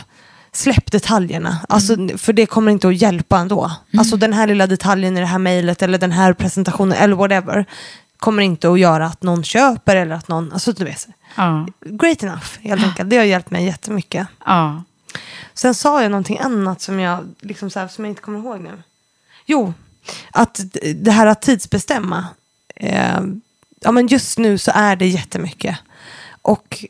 [0.52, 1.56] släpp detaljerna.
[1.68, 2.18] Alltså, Mm.
[2.18, 3.72] För det kommer inte att hjälpa ändå.
[3.98, 7.64] Alltså den här lilla detaljen i det här mejlet eller den här presentationen eller whatever.
[8.18, 11.06] Kommer inte att göra att någon köper eller att någon, alltså du vet.
[11.36, 13.10] Ja, Great enough helt enkelt.
[13.10, 14.26] Det har hjälpt mig jättemycket.
[14.46, 14.82] ja.
[15.54, 18.60] Sen sa jag någonting annat som jag, liksom så här, som jag inte kommer ihåg
[18.60, 18.82] nu.
[19.46, 19.74] Jo,
[20.30, 20.60] att
[20.94, 22.26] det här att tidsbestämma.
[22.76, 23.20] Eh,
[23.80, 25.76] ja, men just nu så är det jättemycket.
[26.42, 26.84] Och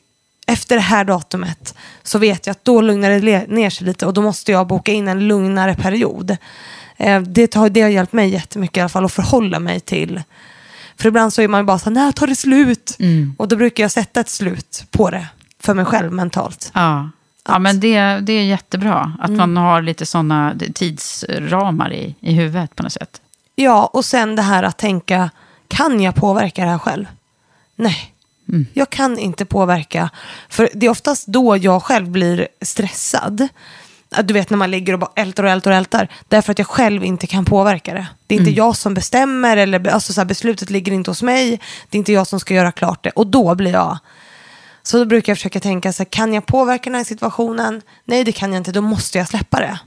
[0.47, 4.14] efter det här datumet så vet jag att då lugnar det ner sig lite och
[4.14, 6.37] då måste jag boka in en lugnare period.
[6.97, 10.23] Eh, det, har, det har hjälpt mig jättemycket i alla fall att förhålla mig till.
[10.97, 12.97] För ibland så är man ju bara så här, när tar det slut?
[13.37, 15.27] Och då brukar jag sätta ett slut på det
[15.61, 16.71] för mig själv mentalt.
[16.75, 17.11] Ja,
[17.49, 19.12] ja men det, det är jättebra.
[19.20, 23.20] Att man har lite sådana tidsramar i, i huvudet på något sätt.
[23.55, 25.30] Ja, och sen det här att tänka,
[25.68, 27.07] kan jag påverka det här själv?
[27.76, 28.14] Nej,
[28.72, 30.11] jag kan inte påverka.
[30.49, 33.49] För det är oftast då jag själv blir stressad.
[34.22, 36.09] Du vet när man ligger och bara ältar och ältar och ältar.
[36.28, 38.07] Därför att jag själv inte kan påverka det.
[38.26, 41.61] Det är inte jag som bestämmer, eller, alltså så här, beslutet ligger inte hos mig.
[41.90, 43.11] Det är inte jag som ska göra klart det.
[43.11, 43.99] Och då blir jag...
[44.83, 47.83] Så då brukar jag försöka tänka, så här, kan jag påverka den här situationen?
[48.05, 48.72] Nej, det kan jag inte.
[48.72, 49.79] Då måste jag släppa det.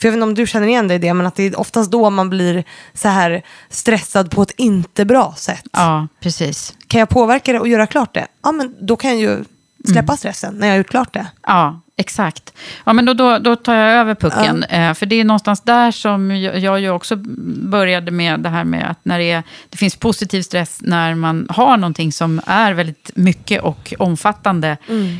[0.00, 1.60] För jag vet inte om du känner igen dig i det, men att det är
[1.60, 2.64] oftast då man blir
[2.94, 5.64] så här stressad på ett inte bra sätt.
[5.72, 6.74] Ja, precis.
[6.86, 8.26] Kan jag påverka det och göra klart det?
[8.42, 9.44] Ja, men då kan jag ju
[9.92, 11.26] släppa stressen när jag har gjort klart det.
[11.42, 12.52] Ja, exakt.
[12.84, 14.62] Ja, men då, då, då tar jag över pucken.
[14.62, 17.16] Eh, för det är någonstans där som jag, jag ju också
[17.46, 21.46] började med det här med att när det, är, det finns positiv stress när man
[21.50, 24.76] har någonting som är väldigt mycket och omfattande.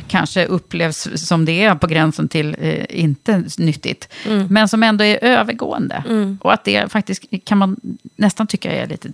[0.07, 4.13] Kanske upplevs som det är på gränsen till eh, inte nyttigt.
[4.49, 6.03] Men som ändå är övergående.
[6.41, 7.77] Och att det faktiskt kan man
[8.15, 9.09] nästan tycka är lite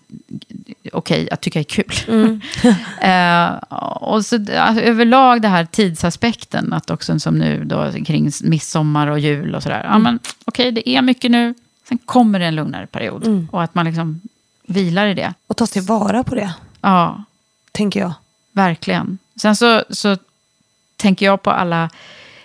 [0.92, 1.92] okej att tycka är kul.
[3.02, 3.54] eh,
[4.04, 9.20] och så alltså, överlag det här tidsaspekten, att också som nu då kring midsommar och
[9.20, 9.84] jul och sådär.
[9.84, 11.54] Ja, men okej, det är mycket nu,
[11.90, 13.48] sen kommer det en lugnare period.
[13.52, 14.22] Och att man liksom
[14.68, 15.34] vilar i det.
[15.48, 17.24] Och ta tillvara på det, Ja,
[17.72, 18.14] tänker jag.
[18.52, 19.18] verkligen.
[19.36, 20.18] Sen så, så
[20.98, 21.90] tänker jag på alla,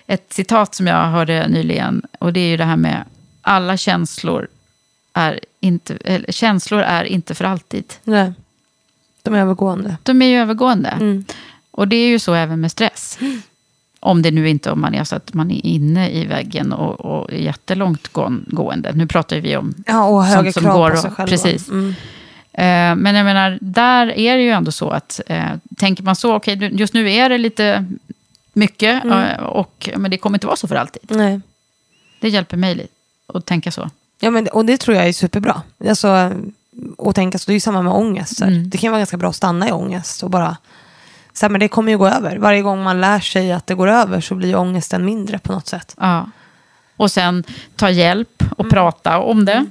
[0.07, 3.05] ett citat som jag hörde nyligen, och det är ju det här med
[3.43, 4.49] alla känslor
[5.13, 7.95] är inte, eller, känslor är inte för alltid.
[8.05, 8.33] Nej.
[9.23, 9.97] De är övergående.
[10.03, 10.89] De är ju övergående.
[10.89, 11.25] Mm.
[11.71, 13.19] Och det är ju så även med stress.
[14.01, 17.01] Om det nu inte om man är så att man är inne i väggen och,
[17.01, 18.09] och är jättelångt
[18.47, 18.93] gående.
[18.93, 21.31] Nu pratar vi om ja, och höga som krav går på sig själva.
[21.31, 21.69] Precis.
[21.69, 21.95] Mm.
[22.53, 25.45] Eh, men jag menar, där är det ju ändå så att eh,
[25.77, 27.87] tänker man så, okej, okay, just nu är det lite
[28.53, 29.25] mycket, Mm.
[29.25, 31.03] eh, och, men det kommer inte vara så för alltid.
[31.09, 31.41] Nej.
[32.21, 32.93] Det hjälper mig lite
[33.35, 33.91] att tänka så.
[34.21, 35.63] Ja, men, och det tror jag är superbra.
[35.89, 36.33] Alltså,
[36.97, 38.41] och tänka så, det är ju samma med ångest.
[38.41, 38.71] Mm.
[38.71, 40.57] Det kan vara ganska bra att stanna i ångest och bara,
[41.33, 42.37] så här, men det kommer ju gå över.
[42.37, 45.67] Varje gång man lär sig att det går över så blir ångesten mindre på något
[45.67, 45.95] sätt.
[46.01, 46.31] Ja.
[46.97, 47.45] Och sen
[47.77, 48.71] ta hjälp och Mm.
[48.71, 49.67] prata om det.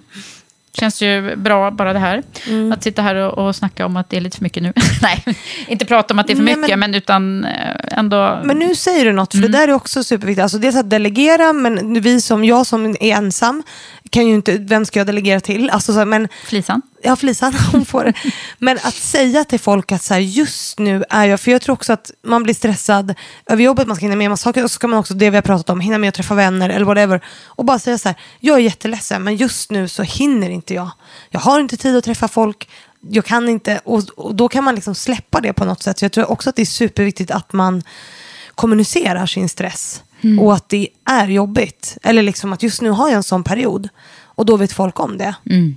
[0.74, 2.24] Känns ju bra bara det här.
[2.47, 2.72] Mm.
[2.72, 4.74] Att sitta här och, och snacka om att det är lite för mycket nu.
[5.01, 5.24] Nej,
[5.68, 8.41] inte prata om att det är för Nej, mycket, men- men, utan eh, ändå...
[8.43, 9.51] Men nu säger du något, för Mm.
[9.51, 10.43] det där är också superviktigt.
[10.43, 13.64] Alltså dels att delegera, men vi som, jag som är ensam,
[14.10, 15.70] kan ju inte, vem ska jag delegera till?
[15.70, 16.82] Alltså, så, men, Flisan?
[17.03, 18.14] ja, Flisan, hon får det.
[18.58, 21.74] Men att säga till folk att så här, just nu är jag, för jag tror
[21.74, 23.14] också att man blir stressad
[23.45, 25.30] över jobbet, man ska hinna med en massa saker, och så ska man också, det
[25.30, 27.22] vi har pratat om, hinna med att träffa vänner eller whatever.
[27.45, 30.89] Och bara säga så här, jag är jätteledsen, men just nu så hinner inte jag.
[31.30, 32.70] Jag har inte tid att träffa folk,
[33.10, 35.99] jag kan inte, och, och då kan man liksom släppa det på något sätt.
[35.99, 37.84] Så jag tror också att det är superviktigt att man
[38.55, 40.03] kommunicerar sin stress.
[40.39, 41.97] Och att det är jobbigt.
[42.03, 43.89] Eller liksom att just nu har jag en sån period.
[44.24, 45.36] Och då vet folk om det.
[45.49, 45.76] Mm.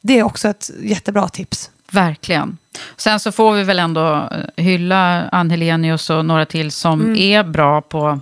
[0.00, 1.70] Det är också ett jättebra tips.
[1.90, 2.58] Verkligen.
[2.96, 7.16] Sen så får vi väl ändå eh, hylla Ann Helenius och några till som Mm.
[7.16, 8.20] är bra på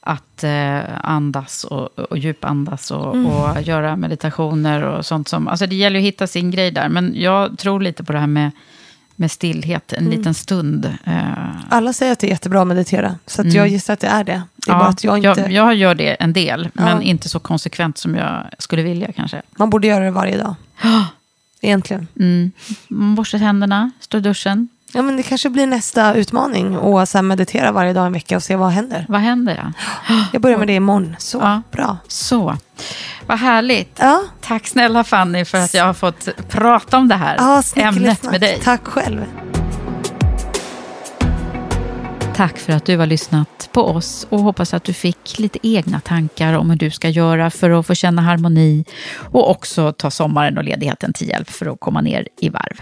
[0.00, 3.26] att eh, andas och, och djupandas och, Mm.
[3.26, 5.48] och göra meditationer och sånt som...
[5.48, 6.88] Alltså det gäller ju att hitta sin grej där.
[6.88, 8.50] Men jag tror lite på det här med,
[9.20, 10.18] med stillhet, en Mm.
[10.18, 10.84] liten stund.
[11.04, 11.22] Eh,
[11.68, 13.14] Alla säger att det är jättebra att meditera.
[13.26, 13.56] Så att Mm.
[13.56, 14.42] jag gissar att det är det.
[14.56, 15.40] Det är ja, bara att jag inte...
[15.40, 17.02] jag, jag gör det en del, men Ja.
[17.02, 19.42] inte så konsekvent som jag skulle vilja kanske.
[19.58, 20.54] Man borde göra det varje dag.
[21.60, 22.06] Egentligen.
[22.20, 22.52] Mm.
[23.16, 24.68] Borsta tänderna, stå i duschen.
[24.92, 26.78] Ja, men det kanske blir nästa utmaning.
[26.78, 29.06] Och här meditera varje dag en vecka och se vad händer.
[29.08, 29.72] Vad händer?
[30.08, 30.16] Ja?
[30.32, 31.16] Jag börjar med det imorgon.
[31.18, 31.62] Så Ja.
[31.72, 31.96] bra.
[32.08, 32.56] Så,
[33.26, 33.96] vad härligt.
[34.00, 38.22] Ja, Tack snälla Fanny för att jag har fått prata om det här ja ämnet
[38.22, 38.60] med dig.
[38.64, 39.24] Tack själv.
[42.36, 46.00] Tack för att du har lyssnat på oss och hoppas att du fick lite egna
[46.00, 48.84] tankar om hur du ska göra för att få känna harmoni
[49.32, 52.80] och också ta sommaren och ledigheten till hjälp för att komma ner i varv.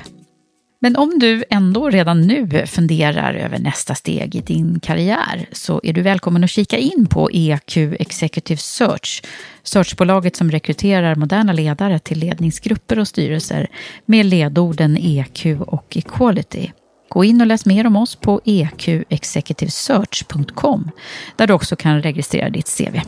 [0.86, 5.92] Men om du ändå redan nu funderar över nästa steg i din karriär så är
[5.92, 9.22] du välkommen att kika in på EQ Executive Search,
[9.62, 13.66] searchbolaget som rekryterar moderna ledare till ledningsgrupper och styrelser
[14.04, 16.70] med ledorden EQ och Equality.
[17.08, 20.90] Gå in och läs mer om oss på eqexecutivesearch.com
[21.36, 23.00] där du också kan registrera ditt CV.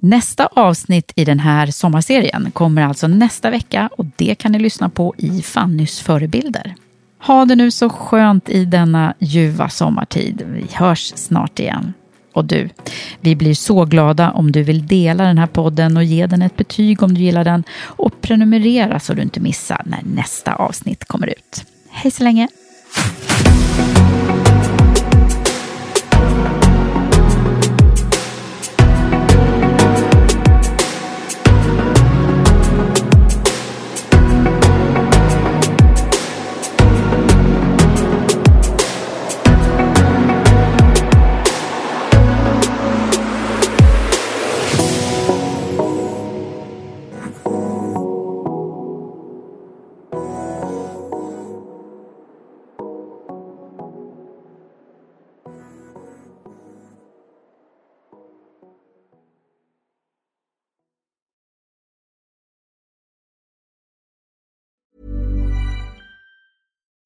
[0.00, 4.88] Nästa avsnitt i den här sommarserien kommer alltså nästa vecka och det kan ni lyssna
[4.88, 6.74] på i Fannys förebilder.
[7.18, 10.42] Ha det nu så skönt i denna ljuva sommartid.
[10.46, 11.94] Vi hörs snart igen.
[12.32, 12.68] Och du,
[13.20, 16.56] vi blir så glada om du vill dela den här podden och ge den ett
[16.56, 21.26] betyg om du gillar den och prenumerera så du inte missar när nästa avsnitt kommer
[21.26, 21.64] ut.
[21.90, 22.48] Hej så länge!